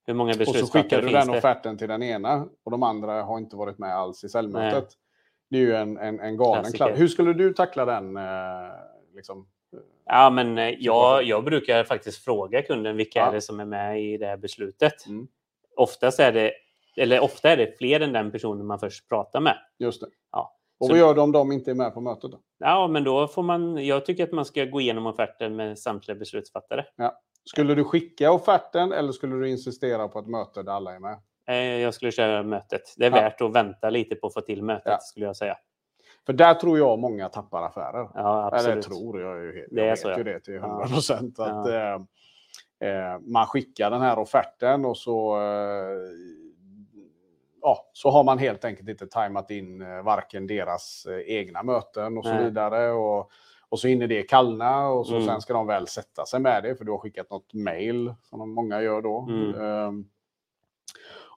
[0.07, 1.38] Hur många Och så beslutsfattare skickar du den det?
[1.38, 4.88] offerten till den ena och de andra har inte varit med alls i säljmötet.
[5.49, 6.86] Det är ju en, en, en galen Klassiker.
[6.86, 6.99] klass.
[6.99, 8.17] Hur skulle du tackla den?
[8.17, 8.23] Eh,
[9.15, 9.47] liksom?
[10.05, 13.25] Ja, men eh, jag, jag brukar faktiskt fråga kunden vilka Ja.
[13.27, 15.05] är det som är med i det här beslutet.
[15.07, 15.27] Mm.
[15.75, 16.51] Oftast är det,
[16.98, 19.58] eller ofta är det fler än den personen man först pratar med.
[19.80, 20.08] Just det.
[20.32, 20.56] Ja.
[20.80, 22.32] Och Så- vad gör du om de inte är med på mötet?
[22.32, 22.39] Då?
[22.60, 26.16] Ja, men då får man, jag tycker att man ska gå igenom offerten med samtliga
[26.18, 26.86] beslutsfattare.
[27.46, 31.18] Skulle du skicka offerten eller skulle du insistera på ett möte där alla är med?
[31.48, 32.82] Eh, Jag skulle köra mötet.
[32.98, 33.16] Det är Ja.
[33.16, 34.98] värt att vänta lite på att få till mötet, Ja.
[35.02, 35.58] skulle jag säga.
[36.26, 38.10] För där tror jag många tappar affärer.
[38.14, 38.86] Ja, Eller absolut.
[38.86, 40.24] tror, jag, är ju helt, Det är jag så, vet ja.
[40.24, 41.39] ju det till 100 procent.
[41.39, 41.96] Att, Ja.
[42.88, 45.88] eh, eh, man skickar den här offerten och så, eh,
[47.66, 52.18] ja, så har man helt enkelt inte tajmat in eh, varken deras eh, egna möten
[52.18, 52.43] och så Nej.
[52.43, 52.91] vidare.
[52.91, 53.32] Och,
[53.70, 55.28] och så hinner det kallna och så Mm.
[55.28, 58.53] sen ska de väl sätta sig med det för du har skickat något mail som
[58.53, 59.28] många gör då.
[59.30, 59.61] Mm.
[59.61, 60.05] Ehm,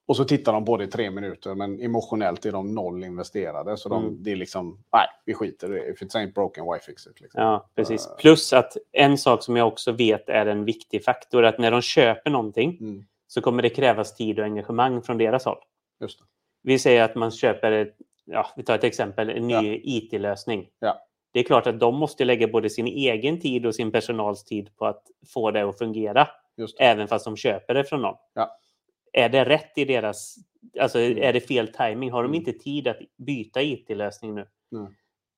[0.07, 3.76] och så tittar de på det i tre minuter, men emotionellt är de noll investerade.
[3.76, 4.22] Så de, Mm.
[4.22, 5.91] det är liksom, nej, vi skiter i det.
[5.91, 7.20] If it's ain't broken, why fix it?
[7.20, 7.43] Liksom.
[7.43, 8.07] Ja, precis.
[8.07, 8.16] Eh.
[8.16, 11.83] Plus att en sak som jag också vet är en viktig faktor, att när de
[11.83, 15.59] köper någonting Mm, så kommer det krävas tid och engagemang från deras håll.
[16.62, 19.62] Vi säger att man köper, ett, ja, vi tar ett exempel, en ny Ja.
[19.84, 20.68] IT-lösning.
[20.78, 21.05] Ja.
[21.32, 24.76] Det är klart att de måste lägga både sin egen tid och sin personals tid
[24.76, 25.03] på att
[25.34, 26.28] få det att fungera,
[26.80, 28.14] även fast de köper det från någon.
[28.34, 28.59] Ja.
[29.12, 30.34] Är det rätt i deras...
[30.80, 31.22] Alltså, Mm.
[31.22, 32.11] är det fel timing?
[32.11, 32.34] Har de Mm.
[32.34, 34.46] inte tid att byta IT-lösning nu?
[34.72, 34.92] Mm.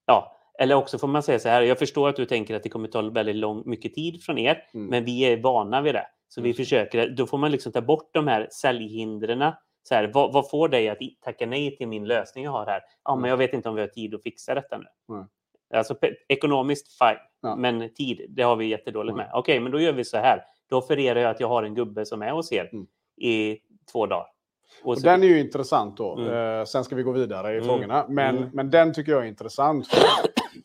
[0.06, 2.68] Ja, eller också får man säga så här, jag förstår att du tänker att det
[2.68, 4.86] kommer ta väldigt lång, mycket tid från er, Mm.
[4.86, 6.06] men vi är vana vid det.
[6.28, 6.64] Så vi Just det.
[6.64, 9.52] försöker, då får man liksom ta bort de här säljhindren.
[9.82, 12.80] Så här, vad, vad får dig att tacka nej till min lösning jag har här?
[13.04, 13.22] Ja, Mm.
[13.22, 14.86] men jag vet inte om vi har tid att fixa detta nu.
[15.08, 15.24] Nej.
[15.74, 15.94] Alltså
[16.28, 17.56] ekonomiskt fine, Ja.
[17.56, 19.26] men tid, det har vi jättedåligt Nej.
[19.26, 19.34] med.
[19.38, 20.44] Okej, men då gör vi så här.
[20.70, 22.86] Då offererar jag att jag har en gubbe som är hos er Mm.
[23.16, 23.58] i
[23.92, 24.26] två dagar.
[24.82, 26.16] Och Och den är ju intressant då.
[26.18, 26.58] Mm.
[26.60, 27.64] Eh, sen ska vi gå vidare i Mm.
[27.68, 28.06] frågorna.
[28.08, 28.50] Men, Mm.
[28.52, 29.88] men den tycker jag är intressant.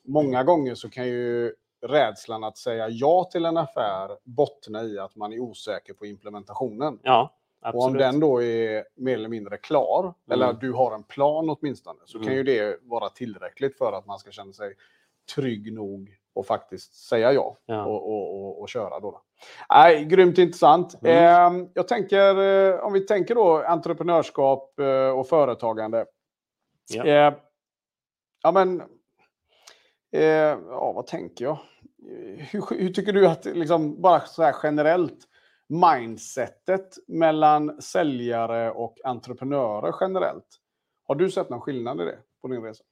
[0.03, 1.53] Många gånger så kan ju
[1.87, 6.99] rädslan att säga ja till en affär bottna i att man är osäker på implementationen.
[7.03, 7.99] Ja, Och om absolut.
[7.99, 10.55] den då är mer eller mindre klar, eller Mm.
[10.55, 12.37] att du har en plan åtminstone, så kan Mm.
[12.37, 14.73] ju det vara tillräckligt för att man ska känna sig
[15.35, 17.85] trygg nog och faktiskt säga ja Ja.
[17.85, 18.99] och, och, och, och köra.
[18.99, 19.21] Då.
[19.69, 20.97] Nej, grymt intressant.
[21.03, 21.63] Mm.
[21.63, 22.37] Eh, jag tänker,
[22.73, 26.05] eh, om vi tänker då entreprenörskap eh, och företagande.
[26.93, 27.05] Ja.
[27.05, 27.33] Eh,
[28.43, 28.83] ja, men,
[30.11, 31.57] Eh, ja, vad tänker jag?
[32.51, 35.17] Hur, hur tycker du att, liksom, bara så här generellt,
[35.67, 40.47] mindsetet mellan säljare och entreprenörer generellt?
[41.07, 42.83] Har du sett någon skillnad i det på din resa?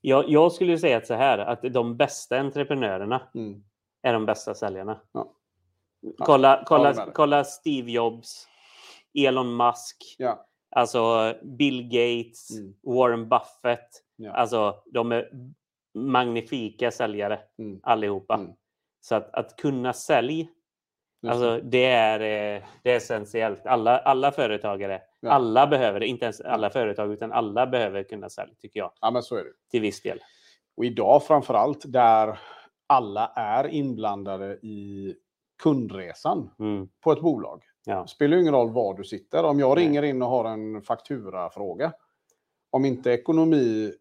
[0.00, 3.64] Jag, jag skulle säga att så här, att de bästa entreprenörerna Mm.
[4.02, 5.00] är de bästa säljarna.
[5.12, 5.32] Ja.
[6.00, 8.46] Ja, Kolla, kolla, kolla Steve Jobs,
[9.14, 10.46] Elon Musk, Ja.
[10.70, 12.74] alltså Bill Gates, Mm.
[12.82, 13.88] Warren Buffett.
[14.32, 15.30] Alltså, de är
[15.94, 17.80] magnifika säljare Mm.
[17.82, 18.34] allihopa.
[18.34, 18.52] Mm.
[19.00, 20.46] Så att, att kunna sälja,
[21.26, 23.66] alltså, det, är, eh, det är essentiellt.
[23.66, 25.30] Alla, alla företagare, Ja.
[25.30, 26.06] alla behöver det.
[26.06, 29.44] Inte ens alla företag, utan alla behöver kunna sälja, tycker jag, Ja, men så är
[29.44, 29.50] det.
[29.70, 30.20] till viss del.
[30.76, 32.38] Och idag framför allt där
[32.86, 35.14] alla är inblandade i
[35.62, 36.88] kundresan Mm.
[37.00, 37.62] på ett bolag.
[37.84, 38.02] Ja.
[38.02, 39.44] Det spelar ju ingen roll var du sitter.
[39.44, 41.92] Om jag ringer in och har en fakturafråga.
[42.70, 43.92] Om inte ekonomi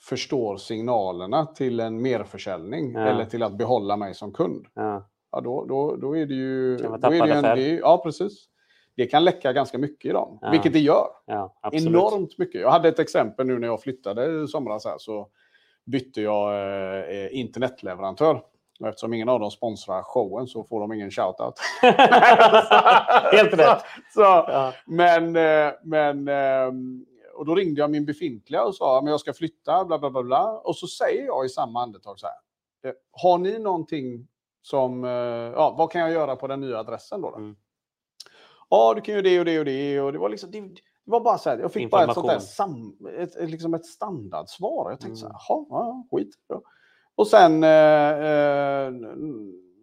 [0.00, 3.00] förstår signalerna till en merförsäljning Ja.
[3.00, 4.66] eller till att behålla mig som kund.
[4.74, 5.08] Ja.
[5.32, 6.78] Ja, då, då, då är det ju...
[6.78, 8.44] Kan vara då är det en, det är, ja, precis.
[8.96, 10.50] Det kan läcka ganska mycket i dem, Ja.
[10.50, 11.06] vilket det gör.
[11.26, 11.54] Ja.
[11.72, 12.60] Enormt mycket.
[12.60, 15.28] Jag hade ett exempel nu när jag flyttade i somras här, så
[15.84, 16.54] bytte jag
[17.24, 18.42] eh, internetleverantör.
[18.80, 21.54] Och eftersom ingen av dem sponsrar showen så får de ingen shoutout.
[23.32, 23.82] Helt rätt.
[24.14, 24.72] Så, Ja.
[24.86, 27.04] men, eh, men, ehm,
[27.34, 30.22] och då ringde jag min befintliga och sa men jag ska flytta, bla bla bla.
[30.22, 30.52] bla.
[30.64, 32.90] Och så säger jag i samma andetag så här.
[32.90, 34.28] eh, Har ni någonting
[34.68, 37.30] som, eh, ja, vad kan jag göra på den nya adressen då?
[37.30, 37.36] då?
[37.36, 37.56] Mm.
[38.70, 40.00] Ja, du kan ju det och det och det.
[40.00, 42.26] Och det var liksom, det, det var bara så här, jag fick bara ett sånt
[42.28, 44.90] där sam, ett, liksom ett standardsvar.
[44.90, 45.16] Jag tänkte Mm.
[45.16, 46.34] så här, jaha, ja, ja, skit.
[47.14, 47.70] Och sen eh,
[48.10, 48.90] eh,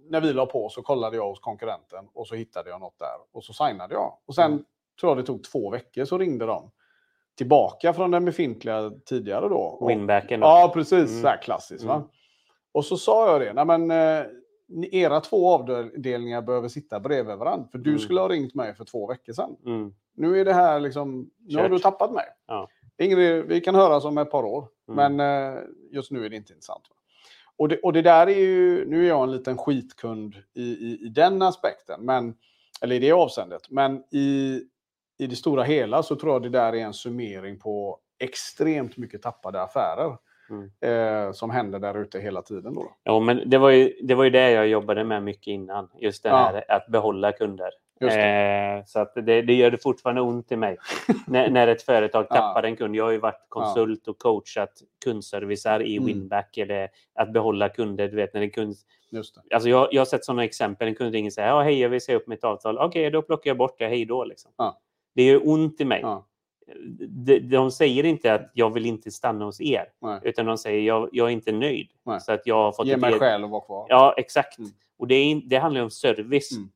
[0.10, 3.16] när vi la på så kollade jag hos konkurrenten och så hittade jag något där
[3.32, 4.18] och så signade jag.
[4.26, 4.64] Och sen Mm.
[5.00, 6.72] tror jag det tog två veckor så ringde de
[7.38, 9.86] tillbaka från den befintliga tidigare då.
[9.88, 10.40] Winbacken.
[10.42, 11.10] Ja, precis.
[11.12, 11.22] Mm.
[11.22, 11.84] Så här klassiskt.
[11.84, 11.96] Va?
[11.96, 12.08] Mm.
[12.72, 13.54] Och så sa jag det.
[13.54, 14.26] Nej, men, eh,
[14.92, 17.68] era två avdelningar behöver sitta bredvid varandra.
[17.72, 18.00] För du Mm.
[18.00, 19.56] skulle ha ringt mig för två veckor sedan.
[19.66, 19.94] Mm.
[20.16, 21.30] Nu är det här liksom...
[21.40, 21.72] Nu har Kört.
[21.72, 22.26] du tappat mig.
[22.48, 22.70] Ja.
[22.98, 24.68] Ingen, vi kan höras om ett par år.
[24.90, 25.16] Mm.
[25.16, 25.60] Men eh,
[25.92, 26.84] just nu är det inte intressant.
[27.58, 28.86] Och det, och det där är ju...
[28.90, 32.06] Nu är jag en liten skitkund i, i, i den aspekten.
[32.06, 32.36] Men,
[32.82, 33.70] eller i det avseendet.
[33.70, 34.62] Men i,
[35.18, 39.22] i det stora hela så tror jag det där är en summering på extremt mycket
[39.22, 40.18] tappade affärer.
[40.50, 40.72] Mm.
[41.28, 42.74] Eh, som händer där ute hela tiden.
[42.74, 42.92] Då.
[43.04, 45.90] Ja, men det var, ju, det var ju det jag jobbade med mycket innan.
[46.00, 46.36] Just det Ja.
[46.38, 47.70] här att behålla kunder.
[48.02, 50.78] Eh, så att det, det gör det fortfarande ont i mig
[51.28, 52.36] när, när ett företag Ja.
[52.36, 52.96] tappar en kund.
[52.96, 54.72] Jag har ju varit konsult och coachat
[55.06, 56.08] kundservicer i Mm.
[56.08, 56.58] Winback.
[56.58, 58.08] Eller att behålla kunder.
[58.08, 58.76] Du vet, när en kund,
[59.12, 59.56] Just det.
[59.56, 60.88] alltså jag, jag har sett sådana exempel.
[60.88, 62.78] En kund ringer och säger ja, hej, jag vill säga upp mitt avtal.
[62.78, 63.88] Okej, då plockar jag bort det.
[63.88, 64.24] Hej då.
[64.24, 64.52] Liksom.
[64.58, 64.80] Ja.
[65.16, 66.00] Det gör ont i mig.
[66.02, 66.26] Ja.
[67.10, 69.86] De, de säger inte att jag vill inte stanna hos er.
[70.02, 70.20] Nej.
[70.24, 71.90] Utan de säger jag, jag är inte nöjd.
[72.06, 72.22] Nej.
[72.22, 73.86] Så att jag har fått Ge ett mig ed- skäl att vara kvar.
[73.90, 74.58] Ja, exakt.
[74.58, 74.72] Mm.
[74.98, 76.52] Och det, är, det handlar om service.
[76.52, 76.70] Mm.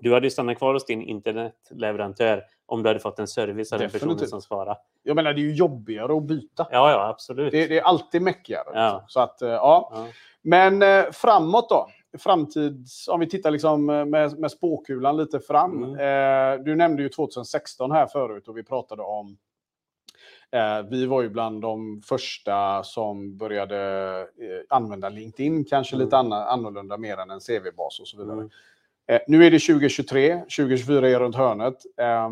[0.00, 3.90] Du hade stannat kvar hos din internetleverantör om du hade fått en service av den
[3.90, 4.76] personen som svarar.
[5.02, 6.66] Jag menar, det är ju jobbigare att byta.
[6.70, 7.52] Ja, ja, absolut.
[7.52, 8.64] Det, det är alltid mäckigare.
[8.74, 8.86] Ja.
[8.86, 9.04] liksom.
[9.08, 9.90] Så att, eh, ja.
[9.94, 10.06] Ja.
[10.42, 11.88] Men eh, framåt då?
[12.18, 13.08] Framtids...
[13.08, 15.84] Om vi tittar liksom eh, med, med spåkulan lite fram.
[15.84, 16.58] Mm.
[16.58, 19.36] Eh, du nämnde ju 2016 här förut och vi pratade om...
[20.50, 23.76] Eh, vi var ju bland de första som började
[24.20, 26.06] eh, använda LinkedIn, kanske Mm.
[26.06, 28.36] lite anna, annorlunda mer än en CV-bas och så vidare.
[28.36, 28.50] Mm.
[29.06, 31.74] Eh, nu är det 2023, 2024 är runt hörnet.
[31.96, 32.30] Eh,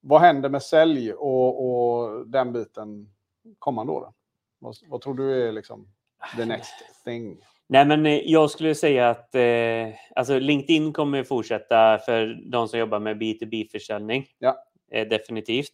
[0.00, 3.12] vad händer med sälj och, och den biten
[3.58, 4.12] kommande åren?
[4.58, 5.88] Vad, vad tror du är liksom
[6.36, 7.36] the next thing?
[7.72, 12.78] Nej, men eh, jag skulle säga att eh, alltså LinkedIn kommer fortsätta för de som
[12.78, 14.26] jobbar med B2B-försäljning.
[14.38, 14.56] Ja.
[14.92, 15.72] Eh, definitivt.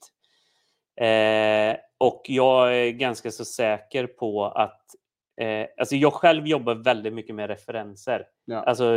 [1.01, 4.81] Eh, och jag är ganska så säker på att
[5.41, 8.27] eh, alltså jag själv jobbar väldigt mycket med referenser.
[8.45, 8.57] Ja.
[8.61, 8.95] Alltså,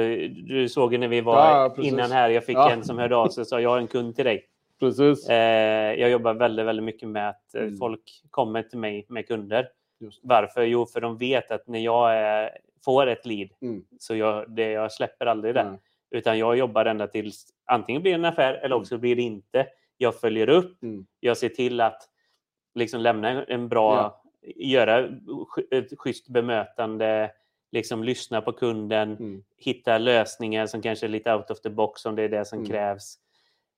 [0.47, 2.71] du såg ju när vi var Ja, innan här, jag fick Ja.
[2.71, 4.45] en som hörde av sig och sa jag har en kund till dig.
[4.79, 5.29] Precis.
[5.29, 7.77] Eh, jag jobbar väldigt, väldigt mycket med att eh, Mm.
[7.77, 9.67] folk kommer till mig med kunder.
[10.21, 10.63] Varför?
[10.63, 12.51] Jo, för de vet att när jag är,
[12.85, 13.83] får ett lead Mm.
[13.99, 15.63] så jag, det, jag släpper aldrig det.
[15.63, 15.79] Nej.
[16.11, 19.67] Utan jag jobbar ända tills antingen blir det en affär eller också blir det inte.
[19.97, 20.83] Jag följer upp.
[20.83, 21.05] Mm.
[21.19, 22.01] Jag ser till att
[22.75, 24.21] liksom lämna en- bra,
[24.55, 27.31] göra sch- ett schysst bemötande,
[27.71, 29.43] liksom lyssna på kunden, Mm.
[29.57, 32.59] hitta lösningar som kanske är lite out of the box om det är det som
[32.59, 32.69] Mm.
[32.71, 33.15] krävs.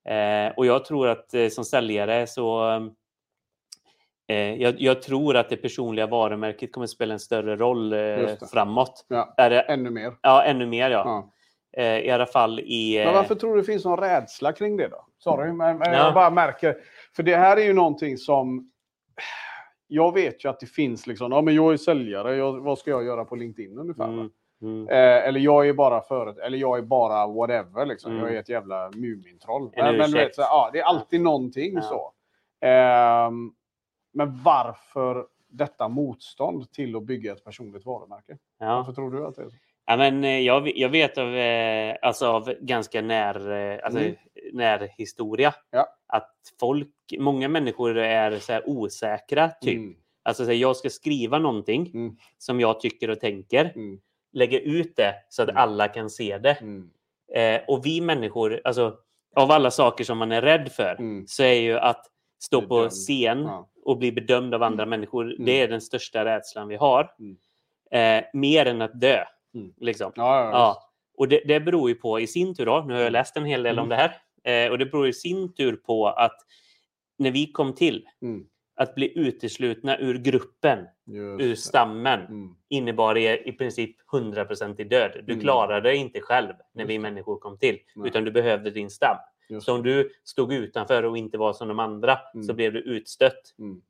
[0.05, 2.61] Eh, och jag tror att eh, som säljare så
[4.33, 9.05] jag, jag tror att det personliga varumärket kommer spela en större roll eh, framåt.
[9.07, 9.33] Ja.
[9.37, 10.13] Är det, Ännu mer.
[10.21, 11.03] ja, ännu mer ja.
[11.05, 11.31] Ja.
[11.83, 12.97] Eh, I alla fall i...
[12.99, 15.05] Men eh, varför tror du det finns någon rädsla kring det då?
[15.19, 15.97] Sorry, men, men Ja.
[15.97, 16.77] jag bara märker.
[17.15, 18.71] För det här är ju någonting som...
[19.87, 22.91] jag vet ju att det finns liksom, ja men jag är säljare, jag, vad ska
[22.91, 24.07] jag göra på LinkedIn ungefär?
[24.07, 24.29] Mm.
[24.61, 24.87] Mm.
[24.87, 28.11] Eh, eller jag är bara föret eller jag är bara whatever liksom.
[28.11, 28.23] Mm.
[28.23, 29.69] Jag är ett jävla Mumintroll.
[29.73, 30.35] En Men, men du vet, ursäkt.
[30.35, 31.81] så, här, ja, det är alltid någonting Ja.
[31.81, 32.11] så.
[32.65, 33.51] Ehm,
[34.13, 38.37] men varför detta motstånd till att bygga ett personligt varumärke?
[38.59, 38.75] Ja.
[38.75, 39.55] Varför tror du att det är så?
[39.85, 44.15] Ja, men eh, jag, jag vet av, eh, alltså av ganska när, eh, alltså, Mm.
[44.53, 45.87] närhistoria Ja.
[46.07, 46.89] att folk,
[47.19, 49.49] många människor är så osäkra.
[49.49, 49.77] Typ.
[49.77, 52.15] Mm, Alltså, så här, jag ska skriva någonting Mm.
[52.37, 53.99] som jag tycker och tänker, mm,
[54.33, 55.61] lägga ut det så att Mm.
[55.61, 56.53] alla kan se det.
[56.61, 56.89] mm,
[57.35, 58.97] Eh, och vi människor, alltså,
[59.35, 61.27] av alla saker som man är rädd för, mm.
[61.27, 62.05] så är ju att
[62.43, 63.69] stå på scen Ja.
[63.85, 65.25] och bli bedömd av andra människor.
[65.33, 65.45] Mm.
[65.45, 67.11] Det är den största rädslan vi har.
[67.19, 67.37] Mm.
[67.91, 69.23] Eh, mer än att dö.
[69.55, 69.73] Mm.
[69.77, 70.11] Liksom.
[70.15, 70.87] Ja, ja.
[71.17, 73.13] Och det, det beror ju på i sin tur, då, nu har jag Mm.
[73.13, 73.89] läst en hel del om Mm.
[73.89, 73.95] det
[74.43, 76.37] här, eh, och det beror i sin tur på att
[77.17, 78.45] när vi kom till, Mm.
[78.75, 82.55] att bli uteslutna ur gruppen, Just ur stammen, Mm.
[82.69, 85.11] innebar i, i princip 100% i död.
[85.23, 85.41] Du Mm.
[85.43, 88.07] klarade dig inte själv när vi människor kom till, Nej.
[88.09, 89.17] utan du behövde din stam.
[89.51, 92.43] Just Så om du stod utanför och inte var som de andra Mm.
[92.43, 93.81] så blev du utstött, Mm.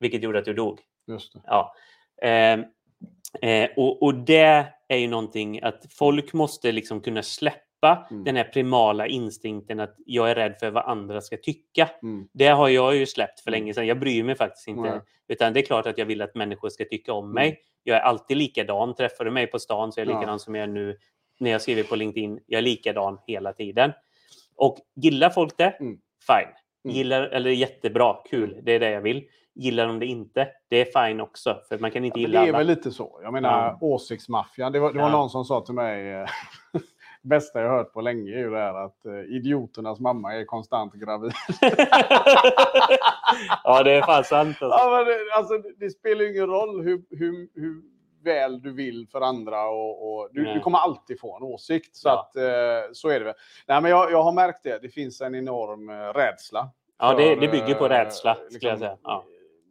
[0.00, 0.80] vilket gjorde att du dog.
[1.06, 1.40] Just det.
[1.46, 1.74] Ja.
[2.22, 2.60] Eh,
[3.50, 7.62] eh, och, och det är ju någonting att folk måste liksom kunna släppa
[8.10, 8.24] Mm.
[8.24, 11.88] den här primala instinkten att jag är rädd för vad andra ska tycka.
[12.02, 12.28] Mm.
[12.32, 13.60] Det har jag ju släppt för Mm.
[13.60, 13.86] länge sedan.
[13.86, 14.90] Jag bryr mig faktiskt inte.
[14.90, 15.00] Nej.
[15.28, 17.34] Utan det är klart att jag vill att människor ska tycka om Mm.
[17.34, 17.60] mig.
[17.82, 18.94] Jag är alltid likadan.
[18.94, 20.18] Träffar du mig på stan så är jag Ja.
[20.18, 20.98] likadan som jag är nu
[21.40, 22.40] när jag skriver på LinkedIn.
[22.46, 23.92] Jag är likadan hela tiden.
[24.56, 25.98] Och gillar folk det, Mm.
[26.26, 26.48] fine.
[26.84, 26.96] Mm.
[26.96, 29.24] Gillar, eller jättebra, kul, det är det jag vill.
[29.54, 31.60] Gillar de det inte, det är fine också.
[31.68, 32.58] För man kan inte Ja, gilla det är alla.
[32.58, 33.20] väl lite så.
[33.22, 33.78] Jag menar Ja.
[33.80, 34.72] åsiktsmaffian.
[34.72, 35.12] Det var, det var Ja.
[35.12, 36.26] någon som sa till mig, eh,
[37.22, 40.94] bästa jag hört på länge är ju det här att eh, idioternas mamma är konstant
[40.94, 41.32] gravid.
[43.64, 44.48] ja, det är fan sant.
[44.62, 44.78] Alltså.
[44.78, 47.82] ja, men det, alltså, det spelar ju ingen roll hur, hur, hur
[48.26, 51.96] väl du vill för andra och, och du, du kommer alltid få en åsikt.
[51.96, 52.20] Så, Ja.
[52.20, 53.34] att, eh, så är det väl.
[53.68, 54.78] Nej, men jag, jag har märkt det.
[54.82, 56.70] Det finns en enorm eh, rädsla.
[56.98, 58.96] Ja, det, för, det bygger på eh, rädsla, skulle jag liksom, säga.
[59.02, 59.24] Ja.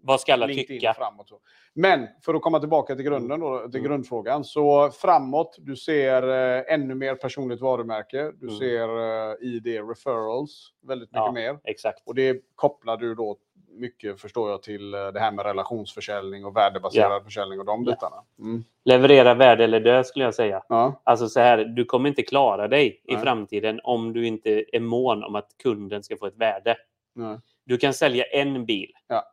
[0.07, 0.93] Vad ska alla LinkedIn tycka?
[0.93, 1.31] Framåt.
[1.73, 3.83] Men för att komma tillbaka till grunden, då, till Mm.
[3.91, 4.43] grundfrågan.
[4.43, 6.23] Så framåt, du ser
[6.57, 8.31] eh, ännu mer personligt varumärke.
[8.35, 8.59] Du Mm.
[8.59, 8.89] ser
[9.29, 11.31] eh, i det referrals väldigt mycket Ja.
[11.31, 11.59] mer.
[11.63, 12.01] Exakt.
[12.05, 13.37] Och det kopplar du då
[13.75, 17.91] mycket, förstår jag, till eh, det här med relationsförsäljning och värdebaserad försäljning och de Ja.
[17.91, 18.15] bitarna.
[18.39, 18.63] Mm.
[18.85, 20.63] Leverera värde eller dö, skulle jag säga.
[20.69, 21.01] Ja.
[21.03, 23.21] Alltså så här, du kommer inte klara dig i Nej.
[23.23, 26.75] framtiden om du inte är mån om att kunden ska få ett värde.
[27.15, 27.37] Nej.
[27.65, 29.23] Du kan sälja en bil Ja.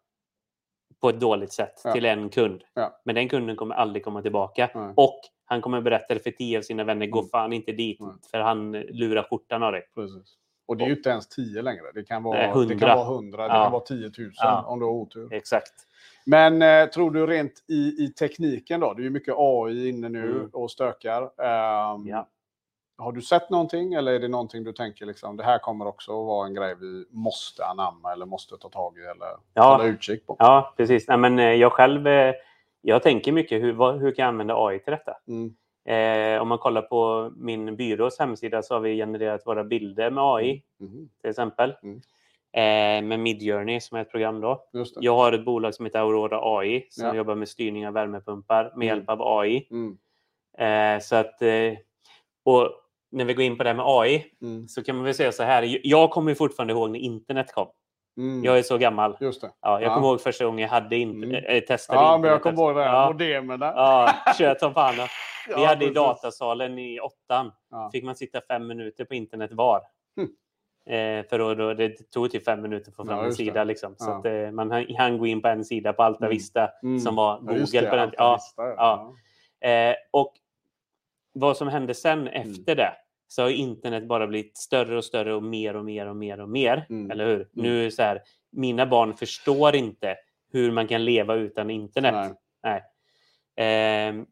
[1.01, 1.93] på ett dåligt sätt Ja.
[1.93, 2.63] till en kund.
[2.75, 3.01] Ja.
[3.05, 4.71] Men den kunden kommer aldrig komma tillbaka.
[4.75, 4.93] Nej.
[4.97, 7.07] Och han kommer berätta det för tio av sina vänner.
[7.07, 7.29] Gå Mm.
[7.29, 7.99] fan inte dit,
[8.31, 9.83] för han lurar skjortan av dig.
[9.95, 10.35] Precis.
[10.73, 11.83] Och det är ju inte ens 10 längre.
[11.95, 12.87] Det kan vara Nej, 100, det 100.
[12.89, 13.63] kan vara, 100, det Ja.
[13.63, 14.65] kan vara 10 000 Ja.
[14.69, 15.33] om du har otur.
[15.33, 15.73] Exakt.
[16.27, 18.95] Men eh, tror du rent i, i tekniken då?
[18.95, 20.51] Det är ju mycket AI inne nu Mm.
[20.53, 21.23] och stökar.
[21.23, 22.29] Ehm, Ja.
[22.99, 26.11] Har du sett någonting eller är det någonting du tänker liksom det här kommer också
[26.21, 29.73] att vara en grej vi måste anamma eller måste ta tag i eller Ja.
[29.73, 30.37] hålla utkik på?
[30.39, 31.09] Ja, precis.
[31.09, 32.35] Nej, men eh, jag själv eh,
[32.81, 35.17] jag tänker mycket hur, hur kan jag använda AI till detta?
[35.29, 35.55] Mm.
[35.85, 40.25] Eh, om man kollar på min byrås hemsida så har vi genererat våra bilder med
[40.25, 41.09] AI Mhm.
[41.21, 41.75] till exempel.
[41.83, 42.01] Mm.
[42.55, 44.65] Eh, med Midjourney som är ett program då.
[45.01, 47.15] Jag har ett bolag som heter Aurora AI som Ja.
[47.15, 48.87] jobbar med styrning av värmepumpar med Mm.
[48.89, 49.69] hjälp av AI.
[49.71, 49.97] Mm.
[50.59, 51.73] Eh, så att, eh,
[52.45, 52.71] och
[53.13, 54.69] när vi går in på det här med AI Mm.
[54.69, 55.79] så kan man väl säga så här.
[55.83, 57.69] Jag kommer fortfarande ihåg när internet kom.
[58.17, 58.45] Mm.
[58.45, 59.17] Jag är så gammal.
[59.21, 59.51] Just det.
[59.63, 59.95] Ja, jag Ja.
[59.95, 61.35] kommer ihåg första gången jag hade in, Mm.
[61.45, 62.21] äh, testade Ja, internet.
[62.21, 63.73] men jag kommer ihåg det här Ja, modemerna.
[63.77, 64.95] ja kött som fan.
[65.47, 67.53] Vi Ja, hade i datasalen i åttan.
[67.71, 67.91] Ja.
[67.93, 69.81] Fick man sitta fem minuter på internet var.
[70.17, 70.31] Mm.
[70.87, 73.65] Eh, för då, då, det tog typ fem minuter att få fram en sida.
[73.65, 73.95] Liksom.
[73.97, 76.31] Så att, eh, man hann- gå in på en sida på Alta Mm.
[76.37, 76.99] Vista Mm.
[77.01, 79.15] som var Google på den ja, ja.
[79.69, 80.33] Eh, och
[81.33, 82.51] vad som hände sen Mm.
[82.51, 82.93] efter det
[83.29, 86.49] så har internet bara blivit större och större och mer och mer och mer och
[86.49, 86.87] mer.
[86.91, 87.11] Mm.
[87.11, 87.49] Eller hur?
[87.53, 88.23] Nu är det så här,
[88.53, 90.17] mina barn förstår inte
[90.53, 92.15] hur man kan leva utan internet.
[92.63, 92.83] Nej.
[93.57, 94.09] Nej.
[94.19, 94.25] Eh,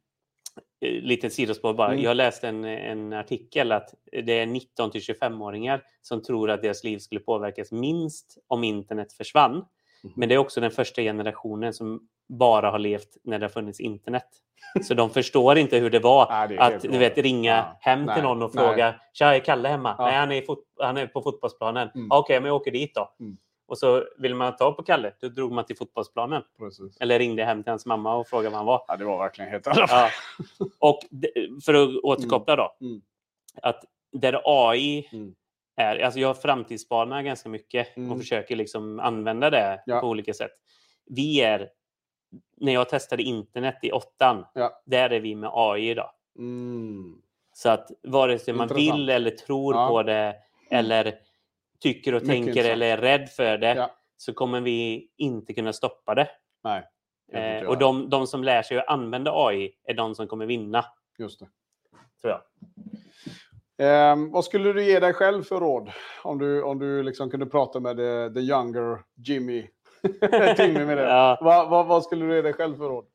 [0.81, 1.93] litet sidospår bara.
[1.93, 2.05] Mm.
[2.05, 6.85] Jag läste en, en artikel att det är 19 till 25-åringar som tror att deras
[6.85, 9.55] liv skulle påverkas minst om internet försvann.
[10.03, 10.13] Mhm.
[10.17, 13.81] Men det är också den första generationen som bara har levt när det har funnits
[13.81, 14.27] internet.
[14.83, 17.77] Så de förstår inte hur det var Nej, det att du vet, ringa Ja.
[17.81, 18.65] hem Nej, till någon och nej.
[18.67, 19.95] fråga Tja, är Kalle hemma?
[19.99, 20.05] Ja.
[20.05, 20.45] Nej, han är,
[20.85, 21.89] han är på fotbollsplanen.
[21.95, 22.07] Mm.
[22.11, 23.11] "Ja, Okej, men jag åker dit då.
[23.21, 23.37] Mm.
[23.71, 26.43] Och så vill man ta på Kalle, då drog man till fotbollsplanen.
[26.59, 27.01] Precis.
[27.01, 28.85] Eller ringde hem till hans mamma och frågade var han var.
[28.89, 30.09] Ja, det var verkligen helt Ja.
[30.79, 30.99] Och
[31.65, 32.77] för att återkoppla då.
[32.81, 33.03] Mm.
[33.63, 35.35] Att där AI Mm.
[35.77, 38.13] är, alltså jag framtidsspanar ganska mycket Mm.
[38.13, 40.01] och försöker liksom använda det Ja.
[40.01, 40.53] på olika sätt.
[41.07, 41.69] Vi är
[42.57, 44.83] när jag testade internet i åttan, Ja.
[44.87, 46.11] där är vi med AI idag.
[46.39, 47.15] Mm.
[47.53, 48.99] Så att vare sig man Intressant.
[48.99, 50.37] vill eller tror på det
[50.71, 51.15] eller
[51.81, 52.73] tycker och Mycket tänker intressant.
[52.73, 53.91] eller är rädd för det Ja.
[54.17, 56.29] så kommer vi inte kunna stoppa det.
[56.65, 56.83] Nej.
[57.33, 60.85] Eh, och de, de som lär sig att använda AI är de som kommer vinna,
[61.19, 61.49] Just det.
[62.23, 62.41] tror jag.
[63.79, 65.91] Ehm, vad skulle du ge dig själv för råd?
[66.23, 69.67] Om du, om du liksom kunde prata med the, the younger Jimmy.
[70.57, 71.03] Timmy med det.
[71.03, 71.39] Ja.
[71.41, 73.07] Vad, vad, vad skulle du ge dig själv för råd?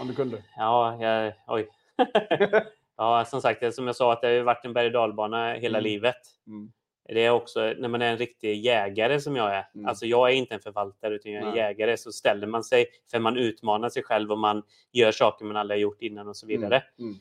[0.00, 0.42] Om du kunde.
[0.56, 1.68] Ja, jag, oj.
[2.96, 5.78] ja, som sagt, som jag sa, att det har varit en berg och dalbana hela
[5.78, 5.84] Mm.
[5.90, 6.16] livet.
[6.46, 6.72] Mm.
[7.14, 9.66] Det är också när man är en riktig jägare som jag är.
[9.74, 9.86] Mm.
[9.86, 11.58] Alltså jag är inte en förvaltare utan jag är en Nej.
[11.60, 11.96] jägare.
[11.96, 15.78] Så ställer man sig för man utmanar sig själv och man gör saker man aldrig
[15.78, 16.82] har gjort innan och så vidare.
[16.98, 17.14] Mm.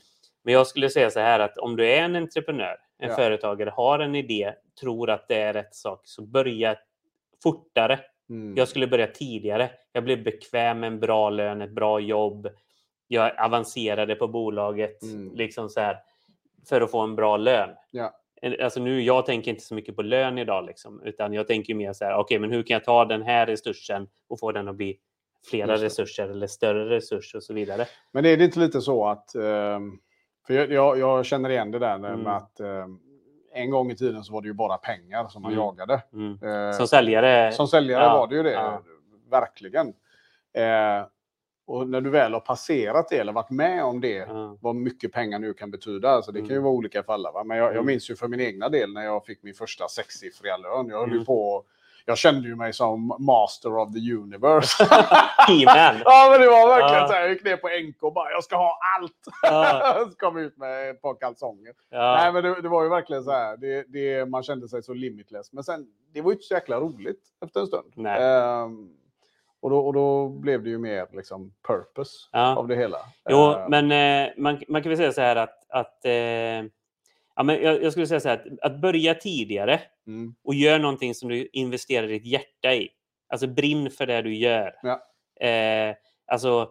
[0.44, 3.16] Men jag skulle säga så här att om du är en entreprenör, en Ja.
[3.16, 6.76] företagare, har en idé, tror att det är rätt sak, så börja
[7.44, 8.00] fortare.
[8.30, 8.58] Mm.
[8.58, 9.70] Jag skulle börja tidigare.
[9.92, 12.50] Jag blev bekväm med en bra lön, ett bra jobb.
[13.08, 15.36] Jag avancerade på bolaget Mm.
[15.36, 15.98] liksom så här,
[16.70, 17.70] för att få en bra lön.
[17.92, 18.14] Ja.
[18.62, 21.94] Alltså nu, jag tänker inte så mycket på lön idag, liksom, utan jag tänker mer
[21.94, 24.76] så här, okej, men hur kan jag ta den här resursen och få den att
[24.76, 24.98] bli
[25.50, 27.86] flera resurser eller större resurser och så vidare.
[28.12, 29.36] Men är det inte lite så att...
[29.36, 30.00] ehm,
[30.48, 32.28] för jag, jag, jag känner igen det där med Mm.
[32.28, 33.00] att ehm,
[33.54, 35.64] en gång i tiden så var det ju bara pengar som man Mm.
[35.64, 36.02] jagade.
[36.14, 36.40] Mm.
[36.44, 37.52] Eh, Som säljare.
[37.52, 38.82] Som säljare Ja, var det ju det, ja.
[39.32, 39.94] verkligen.
[41.70, 44.58] Och när du väl har passerat det eller varit med om det, Ja.
[44.62, 46.10] vad mycket pengar nu kan betyda.
[46.10, 46.64] Alltså det kan ju Mm.
[46.64, 47.32] vara olika för alla.
[47.32, 47.44] Va?
[47.44, 47.86] Men jag, jag Mm.
[47.86, 50.88] minns ju för min egna del när jag fick min första sexsiffriga lön.
[50.90, 51.26] Jag höll ju Mm.
[51.26, 51.64] på...
[52.06, 54.84] Jag kände ju mig som master of the universe.
[55.48, 56.02] He-Man.
[56.06, 57.08] ja, men det var verkligen Ja.
[57.08, 57.22] så här.
[57.22, 59.28] Jag gick ner på NK och bara, jag ska ha allt.
[59.42, 60.06] Ja.
[60.12, 61.74] så kom ut med ett par kalsonger.
[61.90, 62.16] Ja.
[62.22, 63.58] Nej, men det, det var ju verkligen så här.
[63.58, 65.54] Det, det, man kände sig så limitless.
[65.54, 67.92] Men sen, det var ju inte så jäkla roligt efter en stund.
[67.96, 68.22] Nej.
[68.24, 68.90] Ehm,
[69.62, 72.56] och, då, och då blev det ju mer liksom purpose Ja.
[72.56, 72.98] av det hela.
[73.30, 73.92] Jo, Ehm, men
[74.28, 76.12] eh, man, man kan väl säga så här att, att eh,
[77.36, 80.80] ja, men jag, jag skulle säga så här att, att börja tidigare mm, och gör
[80.80, 82.90] någonting som du investerar ditt hjärta i.
[83.28, 84.76] Alltså brinn för det du gör.
[84.84, 85.02] Ja.
[85.48, 85.96] Eh,
[86.28, 86.70] alltså,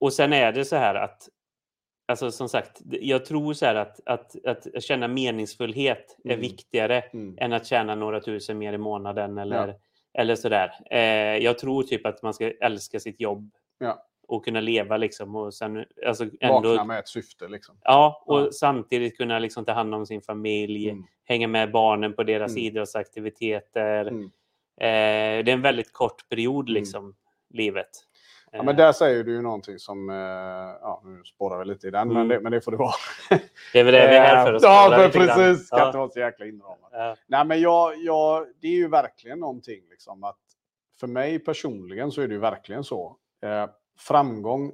[0.00, 1.28] och sen är det så här att
[2.08, 6.40] Alltså som sagt, jag tror så här att, att, att känna meningsfullhet är Mm.
[6.40, 9.74] viktigare mm, än att tjäna några tusen mer i månaden eller, Ja.
[10.18, 10.72] Eller sådär.
[10.90, 14.02] Eh, jag tror typ att man ska älska sitt jobb Ja.
[14.28, 17.78] och kunna leva liksom och sen alltså ändå, vakna med ett syfte liksom.
[17.82, 18.52] ja, och Ja.
[18.52, 22.64] samtidigt kunna liksom ta hand om sin familj, Mm, hänga med barnen på deras Mm.
[22.64, 24.06] idrottsaktiviteter.
[24.06, 24.24] mm.
[24.80, 26.74] Eh, det är en väldigt kort period Mm.
[26.80, 27.14] liksom,
[27.50, 27.88] livet.
[28.56, 30.16] Ja, men där säger du ju någonting som, eh,
[30.80, 32.28] ja nu spårar vi lite i den, men, Mm.
[32.28, 32.92] det, men det får det vara.
[33.72, 35.28] det är väl det vi är här för att Ja, spåra men lite grann.
[35.36, 35.66] precis.
[35.66, 35.86] Ska Ja.
[35.86, 36.88] inte vara så jäkla inramat.
[36.92, 37.16] Ja.
[37.26, 40.38] Nej, men jag, jag, det är ju verkligen någonting liksom att
[41.00, 43.16] för mig personligen så är det ju verkligen så.
[43.42, 43.66] Eh,
[43.98, 44.72] framgång,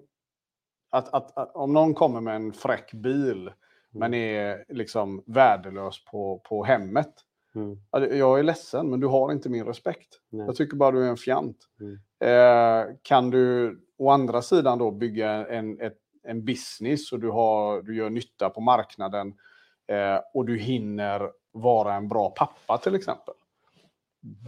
[0.90, 3.52] att, att, att om någon kommer med en fräck bil
[3.90, 7.12] men är liksom värdelös på, på hemmet.
[7.54, 7.78] Mm.
[8.18, 10.20] Jag är ledsen, men du har inte min respekt.
[10.30, 10.46] Nej.
[10.46, 11.56] Jag tycker bara du är en fjant.
[11.80, 11.98] Mm.
[12.24, 17.82] Eh, kan du å andra sidan då bygga en, ett, en business och du, har,
[17.82, 19.34] du gör nytta på marknaden
[19.88, 23.34] eh, och du hinner vara en bra pappa till exempel.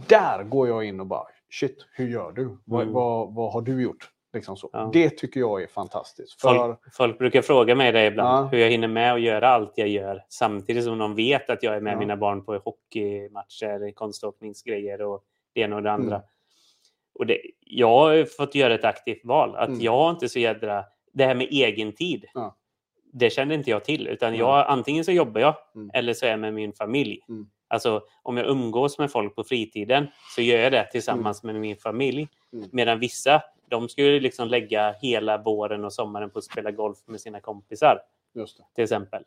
[0.07, 2.57] Där går jag in och bara, shit, hur gör du?
[2.65, 2.93] Vad, Mm.
[2.93, 4.09] vad, vad har du gjort?
[4.35, 4.57] Liksom.
[4.73, 4.89] Ja.
[4.93, 6.41] Det tycker jag är fantastiskt.
[6.41, 8.49] För, Folk, folk brukar fråga mig det ibland, Ja.
[8.51, 11.75] hur jag hinner med att göra allt jag gör samtidigt som de vet att jag
[11.75, 11.99] är med Ja.
[11.99, 15.23] mina barn på hockeymatcher, konståkningsgrejer och
[15.53, 16.15] det ena och det andra.
[16.15, 16.27] Mm.
[17.13, 19.55] Och det, jag har fått göra ett aktivt val.
[19.55, 19.81] Att Mm.
[19.81, 20.85] jag har inte så jädra...
[21.13, 22.25] Det här med egen tid,
[23.13, 24.07] det kände inte jag till.
[24.07, 25.91] Utan jag, antingen så jobbar jag Mm.
[25.93, 27.19] eller så är jag med min familj.
[27.29, 27.47] Mm.
[27.67, 31.77] Alltså om jag umgås med folk på fritiden så gör jag det tillsammans med min
[31.77, 32.27] familj.
[32.53, 32.69] Mm.
[32.71, 37.21] Medan vissa, de skulle liksom lägga hela våren och sommaren på att spela golf med
[37.21, 37.99] sina kompisar
[38.33, 38.63] just det.
[38.75, 39.23] till exempel.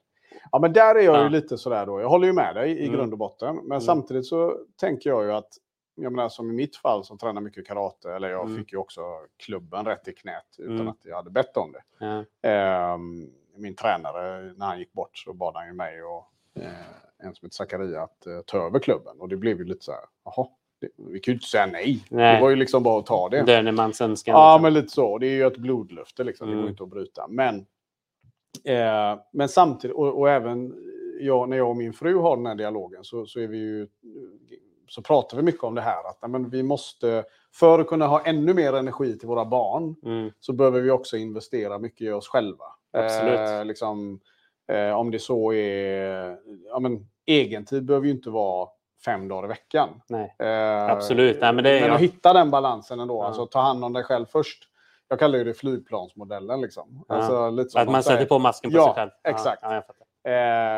[0.53, 1.23] Ja, men där är jag Ja.
[1.23, 2.01] ju lite sådär då.
[2.01, 2.97] Jag håller ju med dig i Mm.
[2.97, 3.57] grund och botten.
[3.57, 3.81] Men Mm.
[3.81, 5.49] samtidigt så tänker jag ju att,
[5.95, 8.57] jag menar som i mitt fall som tränar mycket karate, eller jag Mm.
[8.59, 9.01] fick ju också
[9.47, 10.89] klubben rätt i knät utan Mm.
[10.89, 11.83] att jag hade bett om det.
[12.07, 12.25] Ja.
[12.49, 13.27] Ehm,
[13.57, 16.25] min tränare, när han gick bort så bad han ju mig och eh,
[17.23, 19.21] en som heter Zakaria att eh, ta över klubben.
[19.21, 20.47] Och det blev ju lite så här, jaha,
[20.81, 22.05] det, vi kan ju inte säga nej.
[22.11, 22.35] Nej.
[22.37, 23.43] Det var ju liksom bara att ta det.
[23.43, 24.33] Dönemans önskan.
[24.33, 24.63] Ja, liksom.
[24.63, 25.19] men lite så.
[25.19, 26.47] Det är ju ett blodlöfte, liksom.
[26.47, 26.63] det Mm.
[26.63, 27.27] går inte att bryta.
[27.29, 27.67] Men,
[28.65, 30.75] eh, men samtidigt, och, och även
[31.21, 33.89] jag, när jag och min fru har den här dialogen, så, så, är vi ju,
[34.89, 36.09] så pratar vi mycket om det här.
[36.09, 40.31] Att men vi måste, för att kunna ha ännu mer energi till våra barn, Mm.
[40.41, 42.65] så behöver vi också investera mycket i oss själva.
[42.93, 43.39] Absolut.
[43.51, 44.21] Eh, liksom,
[44.73, 46.37] eh, om det så är...
[46.71, 48.69] Ja, men, egentid behöver ju inte vara
[49.05, 49.89] fem dagar i veckan.
[50.09, 50.35] Nej.
[50.39, 51.41] Eh, Absolut.
[51.41, 51.95] Nej, men det- men ja.
[51.95, 53.23] att hitta den balansen ändå.
[53.23, 53.27] Ja.
[53.27, 54.65] Alltså ta hand om dig själv först.
[55.09, 56.61] Jag kallar det flygplansmodellen.
[56.61, 57.05] Liksom.
[57.09, 57.15] Ja.
[57.15, 59.11] Alltså, lite som Att man säger- sätter på masken på Ja, sig själv.
[59.25, 59.59] exakt.
[59.63, 60.05] Ja, fattar.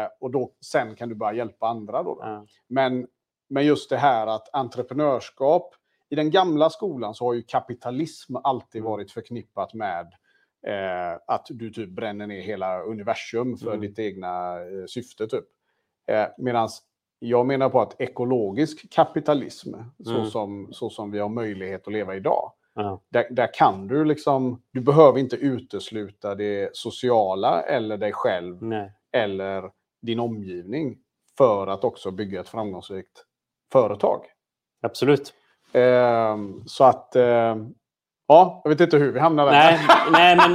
[0.02, 2.02] Eh, och då, sen kan du börja hjälpa andra.
[2.02, 2.20] Då, då.
[2.24, 2.44] Ja.
[2.68, 3.06] Men,
[3.48, 5.74] men just det här att entreprenörskap,
[6.08, 8.90] i den gamla skolan så har ju kapitalism alltid Mm.
[8.90, 10.12] varit förknippat med
[10.66, 13.80] eh, att du typ bränner ner hela universum för Mm.
[13.80, 15.26] ditt egna eh, syfte.
[15.26, 15.44] Typ.
[16.10, 16.68] Eh, Medan
[17.18, 20.26] jag menar på att ekologisk kapitalism, så, Mm.
[20.26, 23.00] som, så som vi har möjlighet att leva idag, Ja.
[23.08, 28.92] där, där kan du liksom, du behöver inte utesluta det sociala eller dig själv Nej.
[29.12, 29.70] eller
[30.02, 30.98] din omgivning
[31.38, 33.24] för att också bygga ett framgångsrikt
[33.72, 34.24] företag.
[34.82, 35.34] Absolut.
[35.72, 37.74] Ehm, så att, ehm,
[38.30, 39.56] ja, jag vet inte hur vi hamnade där.
[40.12, 40.46] Nej, nej, men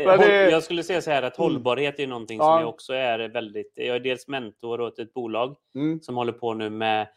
[0.00, 1.50] eh, Men det- håll, jag skulle säga så här att Mm.
[1.50, 2.44] hållbarhet är någonting Ja.
[2.44, 3.72] som jag också är väldigt...
[3.74, 7.08] Jag är dels mentor åt ett bolag Mm, som håller på nu med,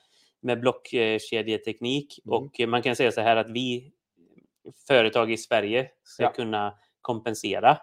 [0.41, 2.19] med blockkedjeteknik.
[2.25, 2.37] Mm.
[2.37, 3.91] Och man kan säga så här att vi
[4.87, 6.31] företag i Sverige ska Ja.
[6.31, 7.77] kunna kompensera,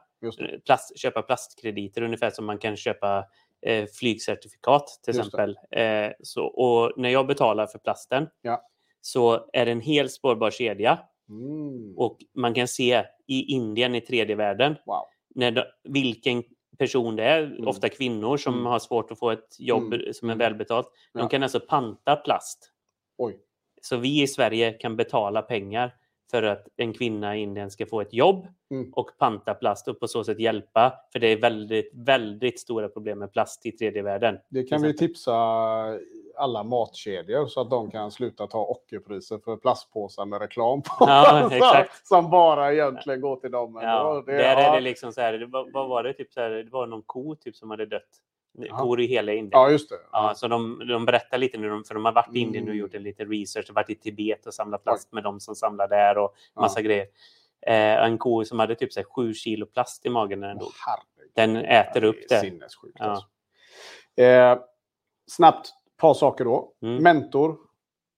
[0.67, 3.25] plast, köpa plastkrediter ungefär som man kan köpa
[3.67, 5.59] eh, flygcertifikat till Just exempel.
[5.71, 8.63] Eh, så, och när jag betalar för plasten Ja.
[9.01, 10.99] så är det en helt spårbar kedja
[11.29, 15.03] Mm, och man kan se i Indien, i tredje världen, wow.
[15.35, 16.43] när de, vilken
[16.79, 17.69] person det är, Mm.
[17.69, 18.67] ofta kvinnor som Mm.
[18.67, 20.13] har svårt att få ett jobb Mm.
[20.15, 20.39] som är Mm.
[20.39, 20.87] välbetalt.
[21.13, 21.29] De Ja.
[21.29, 22.71] kan alltså panta plast.
[23.19, 23.39] Oj.
[23.83, 25.95] Så vi i Sverige kan betala pengar
[26.31, 28.93] för att en kvinna i Indien ska få ett jobb Mm.
[28.93, 30.93] och panta plast och på så sätt hjälpa.
[31.13, 34.39] För det är väldigt, väldigt stora problem med plast i tredje världen.
[34.51, 35.33] Det kan vi tipsa
[36.37, 40.91] alla matkedjor så att de kan sluta ta ockerpriser för plastpåsar med reklam på.
[41.01, 42.07] Ja, exakt.
[42.07, 43.79] Som bara egentligen går till dem.
[43.83, 44.23] Ja.
[44.27, 44.61] Det- där ja.
[44.61, 46.13] är det liksom så här, vad var det?
[46.13, 48.09] Typ så här, det var någon ko typ som hade dött.
[48.59, 48.77] Ja.
[48.79, 49.51] Kor i hela Indien.
[49.53, 49.97] Ja, just det.
[50.13, 52.79] Ja, så de, de berättar lite nu, för de har varit i Indien och Mm.
[52.81, 56.19] gjort en liten research, varit i Tibet och samlat plast med de som samlar där
[56.19, 56.61] och Ja.
[56.61, 57.07] massa grejer.
[57.67, 60.59] Eh, en ko som hade typ så här, sju kilo plast i magen när den
[60.59, 60.69] dog.
[61.35, 62.41] Den äter Ja, upp det.
[62.41, 62.97] Sinnessjukt.
[62.99, 63.05] Ja.
[63.05, 63.27] Alltså.
[64.23, 64.59] Eh,
[65.31, 66.73] snabbt, par saker då.
[66.83, 67.03] Mm.
[67.03, 67.57] Mentor,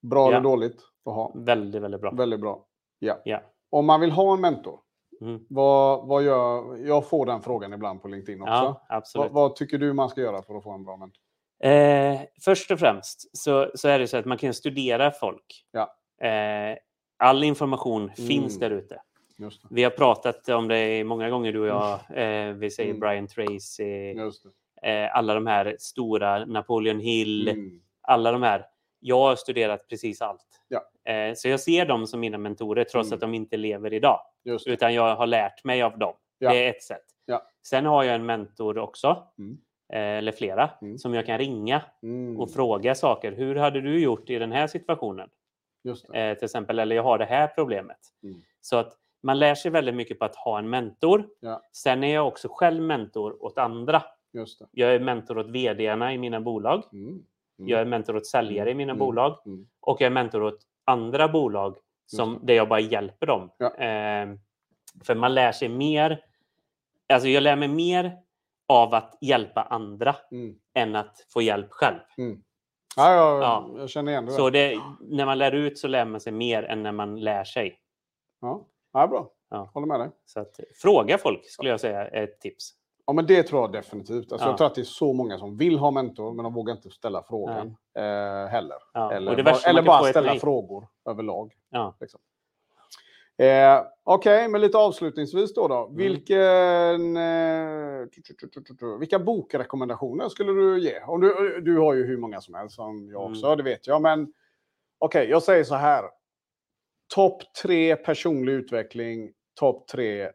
[0.03, 0.29] bra Ja.
[0.31, 1.33] eller dåligt att ha?
[1.35, 2.11] Väldigt, väldigt bra.
[2.11, 2.67] Väldigt bra.
[2.99, 3.21] Ja.
[3.25, 3.41] Ja.
[3.71, 4.81] Om man vill ha en mentor,
[5.21, 5.41] Mm.
[5.49, 6.77] vad, vad gör...
[6.77, 8.53] Jag får den frågan ibland på LinkedIn också.
[8.53, 9.33] Ja, absolut.
[9.33, 11.21] vad, vad tycker du man ska göra för att få en bra mentor?
[11.63, 15.65] Eh, först och främst så, så är det så att man kan studera folk.
[15.73, 15.97] Ja.
[16.29, 16.77] Eh,
[17.19, 18.71] all information finns Mm.
[18.71, 19.03] där ute.
[19.71, 21.93] Vi har pratat om det många gånger du och jag.
[22.49, 23.01] Eh, vi säger Mm.
[23.01, 24.15] Brian Tracy.
[24.83, 27.81] Eh, alla de här stora, Napoleon Hill, Mm.
[28.03, 28.67] alla de här.
[29.01, 30.47] Jag har studerat precis allt.
[30.69, 31.13] Ja.
[31.13, 33.15] Eh, så jag ser dem som mina mentorer trots Mm.
[33.17, 34.21] att de inte lever idag.
[34.67, 36.15] Utan jag har lärt mig av dem.
[36.39, 36.51] Ja.
[36.51, 37.05] Det är ett sätt.
[37.27, 37.43] Ja.
[37.67, 39.59] Sen har jag en mentor också, Mm.
[39.93, 40.99] eh, eller flera, Mm.
[40.99, 42.41] som jag kan ringa Mm.
[42.41, 43.33] och fråga saker.
[43.33, 45.29] Hur hade du gjort i den här situationen?
[46.15, 47.99] Eh, till exempel, eller jag har det här problemet.
[48.23, 48.41] Mm.
[48.61, 51.27] Så att man lär sig väldigt mycket på att ha en mentor.
[51.41, 51.63] Ja.
[51.73, 54.03] Sen är jag också själv mentor åt andra.
[54.33, 54.67] Just det.
[54.73, 56.83] Jag är mentor åt vdarna i mina bolag.
[56.93, 57.09] Mm.
[57.09, 57.25] Mm.
[57.69, 58.99] Jag är mentor åt säljare i mina Mm.
[58.99, 59.39] bolag.
[59.47, 59.67] Mm.
[59.81, 63.51] Och jag är mentor åt andra bolag som, där jag bara hjälper dem.
[63.59, 63.75] Ja.
[63.75, 64.29] Eh,
[65.05, 66.25] för man lär sig mer.
[67.09, 68.19] Alltså jag lär mig mer
[68.69, 70.55] av att hjälpa andra Mm.
[70.75, 71.99] än att få hjälp själv.
[72.19, 72.43] Mm.
[72.97, 73.81] Ja, ja, Ja.
[73.81, 74.33] jag känner igen det.
[74.33, 77.45] Så det, när man lär ut så lär man sig mer än när man lär
[77.45, 77.79] sig.
[78.41, 78.67] Ja.
[78.93, 79.31] Ja, bra.
[79.51, 79.71] Ja.
[79.75, 80.11] Håller med dig.
[80.25, 82.71] Så att, fråga folk skulle jag säga är ett tips.
[83.07, 84.33] Ja, men det tror jag definitivt.
[84.33, 84.51] Alltså, Ja.
[84.51, 86.91] Jag tror att det är så många som vill ha mentor, men de vågar inte
[86.91, 88.77] ställa frågan eh, heller.
[88.95, 89.13] Ja.
[89.13, 90.41] Eller, bara, eller bara ställa nej.
[90.41, 91.53] frågor överlag.
[91.71, 91.97] Ja.
[92.01, 92.21] Liksom.
[93.39, 95.69] Eh, Okej, men lite avslutningsvis då.
[95.69, 95.85] då.
[95.85, 95.97] Mm.
[95.97, 101.01] Vilken, eh, vilka bokrekommendationer skulle du ge?
[101.01, 103.33] Om du, du har ju hur många som helst som jag Mm.
[103.33, 104.03] också, det vet jag.
[104.03, 104.33] Men
[104.99, 106.05] okej, jag säger så här.
[107.15, 110.31] Topp tre personlig utveckling, topp tre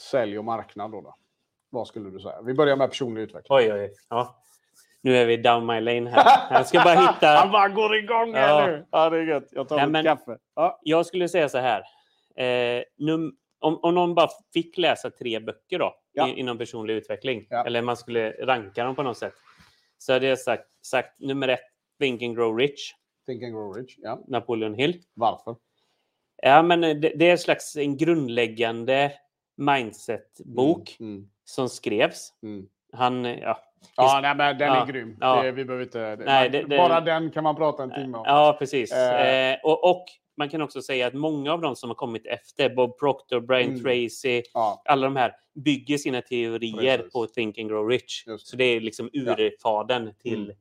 [0.00, 0.92] sälj och marknad.
[0.92, 1.14] Då, då.
[1.74, 2.42] Vad skulle du säga?
[2.42, 3.56] Vi börjar med personlig utveckling.
[3.58, 3.92] Oj, oj.
[4.08, 4.36] Ja.
[5.00, 6.24] Nu är vi down my lane här.
[6.50, 7.48] Jag ska bara Han hitta...
[7.52, 8.38] bara går igång Ja.
[8.40, 8.86] här nu.
[8.90, 9.48] Ja, det är gött.
[9.52, 10.38] Jag tar Nej, men- kaffe.
[10.54, 10.80] Ja.
[10.82, 11.82] Jag skulle säga så här.
[12.36, 13.36] Eh, num...
[13.58, 16.28] om, om någon bara fick läsa tre böcker då, Ja.
[16.28, 17.64] i, inom personlig utveckling, Ja.
[17.66, 19.34] eller man skulle ranka dem på något sätt,
[19.98, 21.60] så hade jag sagt, sagt nummer ett,
[22.00, 22.92] Think and Grow Rich,
[23.26, 23.94] Think and grow rich.
[23.98, 24.20] Ja.
[24.28, 25.02] Napoleon Hill.
[25.14, 25.56] Varför?
[26.42, 29.12] Ja, men det, det är en slags en grundläggande
[29.56, 31.12] mindset-bok Mm.
[31.16, 31.28] Mm.
[31.44, 32.32] Som skrevs.
[32.42, 32.66] Mm.
[32.92, 33.58] Han, ja,
[33.96, 34.82] Ja, nej, men den Ja.
[34.82, 35.16] är grym.
[35.20, 35.42] Ja.
[35.42, 36.16] Det, vi behöver inte...
[36.24, 38.24] Nej, det- det- bara den kan man prata en timme om.
[38.26, 38.92] Ja, precis.
[38.92, 39.50] Eh.
[39.52, 40.04] Eh, och, och
[40.36, 43.70] man kan också säga att många av dem som har kommit efter, Bob Proctor, Brian
[43.70, 43.82] Mm.
[43.82, 47.12] Tracy, Ja, alla de här bygger sina teorier Precis.
[47.12, 48.24] på Think and Grow Rich.
[48.38, 50.56] Så det är liksom urfadern till Mm.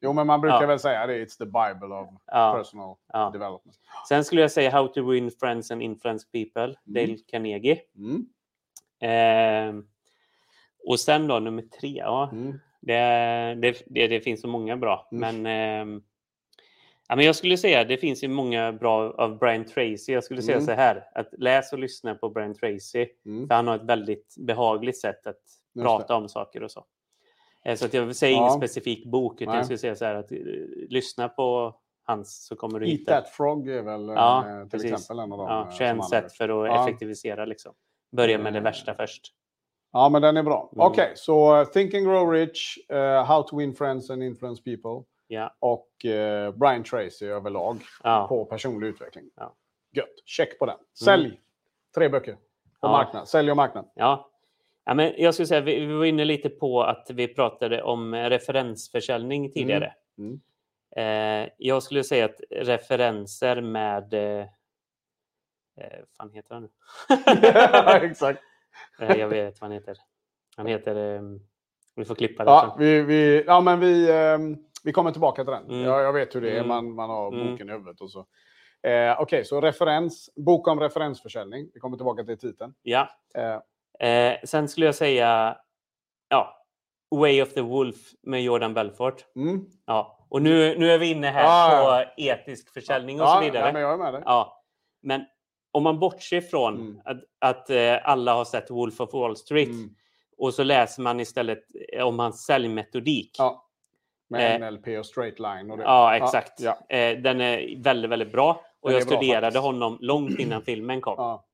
[0.00, 0.66] Jo, men man brukar Ja.
[0.66, 1.24] väl säga det.
[1.24, 3.30] It's the bible of Ja, personal ja.
[3.30, 3.76] development.
[4.08, 7.80] Sen skulle jag säga How to win friends and influence people, Dale Carnegie.
[7.96, 8.26] Mm.
[9.00, 9.82] Eh,
[10.86, 12.58] och sen då nummer tre, ja, Mm.
[12.80, 12.94] det,
[13.62, 15.08] det, det, det finns så många bra.
[15.12, 15.42] Mm.
[15.42, 16.02] Men, ehm,
[17.08, 20.12] ja, men jag skulle säga det finns ju många bra av Brian Tracy.
[20.12, 20.66] Jag skulle säga Mm.
[20.66, 23.06] så här, att läs och lyssna på Brian Tracy.
[23.26, 23.48] Mm.
[23.48, 25.40] För han har ett väldigt behagligt sätt att
[25.74, 26.84] Just prata om saker och så.
[27.64, 28.38] Eh, Så att jag säger Ja.
[28.40, 29.58] ingen specifik bok, utan Nej.
[29.58, 30.38] jag skulle säga så här att eh,
[30.88, 31.74] lyssna på
[32.04, 34.92] hans så kommer du Eat hitta that frog är väl Ja, eh, till precis.
[34.92, 35.46] exempel en av dem.
[35.48, 36.82] ja, eh, som 21 han har sätt för att Ja.
[36.88, 37.44] effektivisera.
[37.44, 37.72] Liksom.
[38.16, 39.34] Börja med det Eh, värsta först.
[39.92, 40.70] Ja, men den är bra.
[40.72, 40.86] Mm.
[40.86, 45.04] Okej, så uh, Think and Grow Rich, uh, How to Win Friends and Influence People
[45.28, 45.54] Ja.
[45.58, 48.26] och uh, Brian Tracy överlag Ja.
[48.28, 49.24] på personlig utveckling.
[49.36, 49.54] Ja.
[49.92, 50.08] Gött.
[50.26, 50.76] Check på den.
[51.04, 51.40] Sälj.
[51.94, 52.32] Tre böcker.
[52.32, 52.38] På
[52.80, 52.90] Ja.
[52.90, 53.28] marknad.
[53.28, 53.88] Sälj och marknad.
[53.94, 54.28] Ja.
[54.84, 58.14] Ja, men jag skulle säga, vi, vi var inne lite på att vi pratade om
[58.14, 59.94] eh, referensförsäljning tidigare.
[60.18, 60.40] Mm.
[60.96, 64.14] Eh, jag skulle säga att referenser med...
[64.14, 64.46] Eh,
[65.76, 66.68] eh, fan heter han nu?
[68.10, 68.40] Exakt.
[69.00, 69.96] Eh, jag vet vad han heter.
[70.56, 71.14] Han heter...
[71.16, 71.22] Eh,
[71.96, 72.50] vi får klippa det.
[72.50, 75.64] Ja, vi, vi, ja, men vi, ehm, vi kommer tillbaka till den.
[75.64, 75.80] Mm.
[75.80, 76.56] Ja, jag vet hur det är.
[76.56, 76.68] Mm.
[76.68, 77.50] Man, man har Mm.
[77.50, 78.26] boken i huvudet och så.
[78.82, 80.30] Eh, Okej, så referens.
[80.36, 81.70] Bok om referensförsäljning.
[81.74, 82.74] Vi kommer tillbaka till titeln.
[82.82, 83.08] Ja.
[83.34, 83.58] Eh,
[84.08, 85.56] Eh, sen skulle jag säga...
[86.28, 86.64] Ja,
[87.10, 89.24] Way of the Wolf med Jordan Belfort.
[89.36, 89.66] mm.
[89.86, 90.26] Ja.
[90.30, 93.66] Och nu, nu är vi inne här Ja, på etisk försäljning och ja, så vidare.
[93.66, 94.22] Ja, men jag är med dig.
[94.24, 94.64] Ja,
[95.02, 95.24] men
[95.72, 97.00] om man bortser från Mm.
[97.04, 99.94] att, att eh, alla har sett Wolf of Wall Street Mm.
[100.38, 103.36] och så läser man istället eh, om hans säljmetodik.
[103.38, 103.68] Ja.
[104.28, 105.70] Med Eh, NLP och straight line.
[105.70, 105.84] Och det.
[105.84, 106.60] Ja, exakt.
[106.60, 108.64] Ja, Eh, den är väldigt, väldigt bra.
[108.80, 109.62] Och Den jag bra studerade faktiskt.
[109.62, 111.14] honom långt innan filmen kom.
[111.18, 111.44] ja.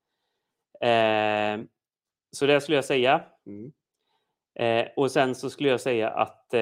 [2.37, 3.23] Så det skulle jag säga.
[3.47, 3.73] Mm.
[4.97, 6.55] Och sen så skulle jag säga att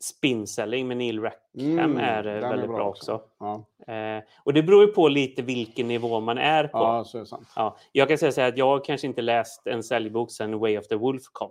[0.00, 3.22] spinselling med Neil Rackham Mm, är eh, den väldigt bra, också.
[3.38, 6.78] Ja, Eh, och det beror ju på lite vilken nivå man är på.
[6.78, 7.48] ja så är sant.
[7.56, 10.78] Ja, jag kan säga så här att jag kanske inte läst en säljbok sedan Way
[10.78, 11.50] of the Wolf kom.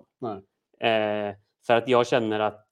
[0.80, 1.36] Eh,
[1.68, 2.66] för att jag känner att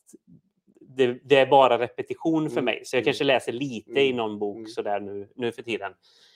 [0.80, 2.66] det, det är bara repetition för Mm.
[2.66, 2.82] mig.
[2.86, 3.06] Så jag Mm.
[3.06, 4.04] kanske läser lite Mm.
[4.04, 4.68] i någon bok Mm.
[4.68, 5.92] sådär nu, nu för tiden.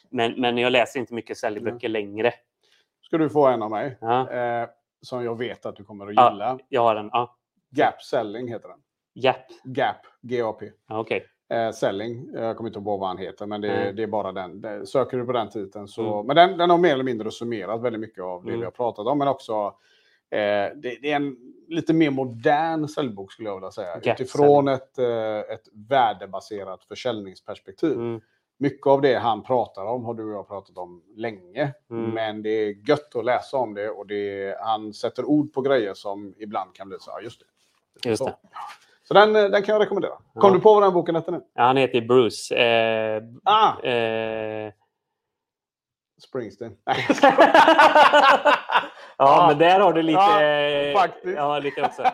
[0.09, 2.33] Men, men jag läser inte mycket säljböcker längre.
[3.01, 3.97] Ska du få en av mig.
[4.01, 4.69] Ja, Eh,
[5.01, 6.31] som jag vet att du kommer att Ja.
[6.31, 6.59] gilla.
[6.69, 7.09] jag har en.
[7.13, 7.35] Ja,
[7.71, 8.79] Gap Selling heter den.
[9.13, 10.01] Gap, GAP.
[10.87, 11.25] Ja, Okej.
[11.49, 13.93] Eh, Selling, jag kommer inte ihåg vad han heter, men det, Nej.
[13.93, 14.61] det är bara den.
[14.61, 16.13] Det, söker du på den titeln så...
[16.13, 16.27] Mm.
[16.27, 18.59] Men den, den har mer eller mindre summerat väldigt mycket av det Mm.
[18.59, 19.73] vi har pratat om, men också...
[20.31, 21.37] Eh, det, det är en
[21.67, 23.99] lite mer modern säljbok skulle jag vilja säga.
[23.99, 27.93] Gap Utifrån ett, eh, ett värdebaserat försäljningsperspektiv.
[27.93, 28.21] Mm.
[28.57, 31.73] Mycket av det han pratar om har du och jag pratat om länge.
[31.89, 32.09] Mm.
[32.09, 35.93] Men det är gött att läsa om det och det, han sätter ord på grejer
[35.93, 38.09] som ibland kan bli så här, just det.
[38.09, 38.25] Just Så.
[38.25, 38.35] det.
[39.09, 40.11] Så den, eh, den kan jag rekommendera.
[40.33, 40.53] Kom Ja.
[40.53, 41.41] du på vad den boken hette nu?
[41.53, 42.55] Ja, han heter Bruce.
[42.55, 43.79] Eh, Ah!
[43.83, 44.73] eh,
[46.27, 46.75] Springsteen.
[49.17, 50.19] ja, men där har du lite...
[50.19, 51.35] Ja, faktiskt.
[51.37, 52.03] Ja, lite också.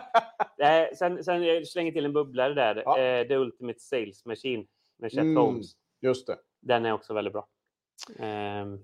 [0.58, 2.82] Eh, sen, sen jag slänger till en bubblare där.
[2.84, 2.98] Ja.
[2.98, 4.64] Eh, The Ultimate Sales Machine
[4.98, 5.36] med Chet Mm.
[5.36, 5.66] Holmes.
[6.02, 6.36] Just det.
[6.62, 7.46] Den är också väldigt bra.
[8.18, 8.78] Ehm,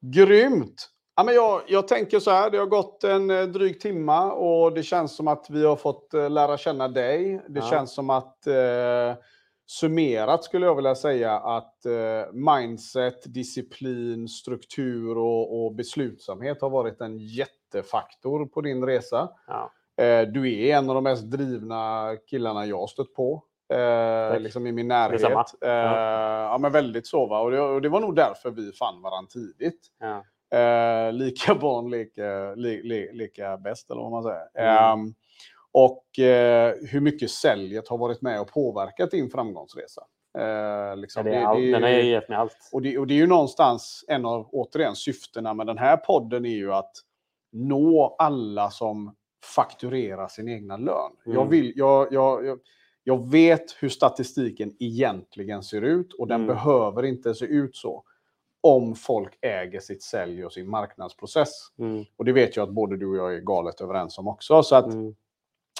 [0.00, 0.88] Grymt!
[1.20, 4.72] Ja, men jag, jag tänker så här, det har gått en eh, dryg timma och
[4.72, 7.42] det känns som att vi har fått eh, lära känna dig.
[7.48, 7.66] Det Ja.
[7.70, 9.14] känns som att eh,
[9.66, 17.00] summerat skulle jag vilja säga att eh, mindset, disciplin, struktur och, och beslutsamhet har varit
[17.00, 19.28] en jättefaktor på din resa.
[19.46, 19.72] ja.
[20.04, 23.42] Eh, du är en av de mest drivna killarna jag har stött på.
[23.72, 25.22] Eh, liksom i min närhet.
[25.62, 26.58] Eh, ja.
[26.60, 27.26] men väldigt så.
[27.26, 27.40] Va?
[27.40, 29.80] Och, det, och det var nog därför vi fann varandra tidigt.
[30.00, 30.24] Ja.
[30.50, 34.48] Eh, lika barn leka, li, li, lika bäst, eller vad man säger.
[34.54, 34.76] Mm.
[35.00, 35.14] Ehm,
[35.72, 40.02] och eh, hur mycket säljet har varit med och påverkat din framgångsresa.
[40.38, 42.56] Eh, liksom, det det- är all, det- den har gett mig allt.
[42.72, 46.44] och det, och det är ju någonstans en av, återigen, syftena med den här podden
[46.46, 46.92] är ju att
[47.52, 49.14] nå alla som
[49.56, 51.12] fakturerar sin egna lön.
[51.26, 51.38] Mm.
[51.38, 52.58] Jag, vill, jag, jag, jag,
[53.04, 56.54] jag vet hur statistiken egentligen ser ut och den Mm.
[56.54, 58.04] behöver inte se ut så
[58.62, 61.48] om folk äger sitt sälj och sin marknadsprocess.
[61.78, 62.04] Mm.
[62.16, 64.62] Och det vet jag att både du och jag är galet överens om också.
[64.62, 65.14] Så att Mm.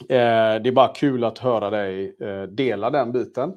[0.08, 3.54] Eh, det är bara kul att höra dig eh, dela den biten.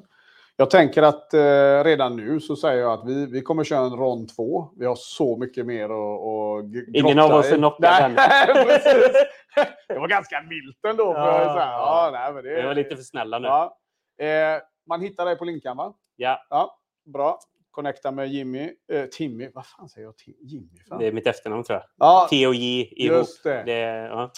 [0.56, 3.96] Jag tänker att eh, redan nu så säger jag att vi, vi kommer köra en
[3.96, 4.68] rond två.
[4.76, 6.64] Vi har så mycket mer att,
[6.94, 8.14] Ingen av oss är knockad än.
[9.88, 11.14] Det var ganska milt ändå.
[11.14, 12.10] För Ja, så här, ja.
[12.12, 13.48] ja, nej, det, Vi var lite för snälla nu.
[13.48, 13.76] ja.
[14.24, 15.94] eh, Man hittar dig på Linkan va?
[16.16, 17.38] Ja, Ja, bra.
[17.74, 18.70] Connecta med Jimmy.
[18.92, 19.48] Eh, Timmy.
[19.54, 20.14] Vad fan säger jag?
[20.16, 20.68] Tim- Jimmy?
[20.88, 20.98] Fan.
[20.98, 21.84] det är mitt efternamn tror jag.
[21.98, 23.18] Ja, T och J ihop.
[23.18, 23.62] just det.
[23.66, 24.30] det ja.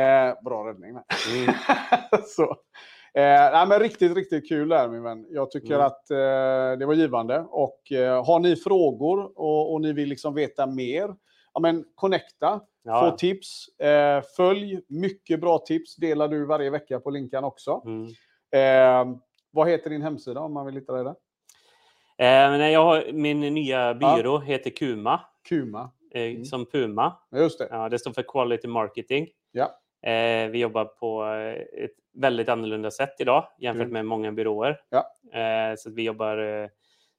[0.00, 0.90] Eh, bra räddning.
[0.90, 1.54] Mm.
[2.26, 2.42] så.
[3.14, 5.26] Eh, nej, men riktigt, riktigt kul där min vän.
[5.30, 5.86] Jag tycker Mm.
[5.86, 7.38] att eh, det var givande.
[7.48, 11.14] Och eh, har ni frågor och, och ni vill liksom veta mer,
[11.54, 13.10] ja men connecta, Ja.
[13.10, 17.82] få tips, eh, följ, mycket bra tips delar du varje vecka på Linkan också.
[17.86, 18.06] Mm.
[18.52, 19.16] Eh,
[19.50, 21.14] vad heter din hemsida om man vill hitta dig där?
[22.18, 22.26] Eh,
[22.70, 25.90] jag har, min nya byrå heter Kuma, Kuma.
[26.14, 26.44] eh, Mm.
[26.44, 27.16] som Puma.
[27.30, 27.68] Ja, Just det.
[27.70, 29.28] Ja, det står för Quality Marketing.
[29.52, 29.64] Ja.
[30.10, 33.92] Eh, vi jobbar på eh, ett väldigt annorlunda sätt idag jämfört Mm.
[33.92, 34.80] med många byråer.
[34.90, 34.98] Ja.
[35.40, 36.38] Eh, så att vi jobbar...
[36.38, 36.68] Eh,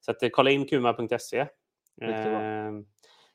[0.02, 1.46] så att, kolla in kuma.se.
[2.02, 2.42] Riktigt bra.
[2.44, 2.72] Eh,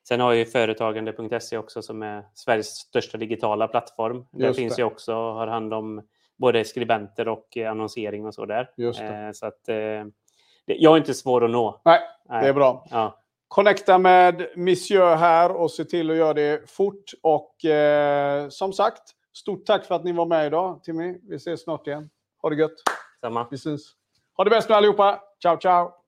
[0.08, 4.26] sen har ju företagande.se också som är Sveriges största digitala plattform.
[4.32, 4.82] Där Just finns det.
[4.82, 6.02] ju också, har hand om
[6.38, 8.70] både skribenter och annonsering och så där.
[8.76, 9.34] Just det.
[9.34, 9.68] Så att,
[10.64, 11.80] jag är inte svår att nå.
[11.84, 12.42] Nej, Nej.
[12.42, 12.86] det är bra.
[12.90, 13.16] Ja.
[13.48, 17.12] Connecta med Monsieur här och se till att göra det fort.
[17.22, 19.02] Och eh, som sagt,
[19.32, 21.18] stort tack för att ni var med idag, Timmy.
[21.22, 22.10] Vi ses snart igen.
[22.42, 22.76] Ha det gött.
[23.20, 23.48] Samma.
[23.50, 23.92] Vi syns.
[24.36, 25.20] Ha det bäst nu allihopa.
[25.42, 25.99] Ciao, ciao.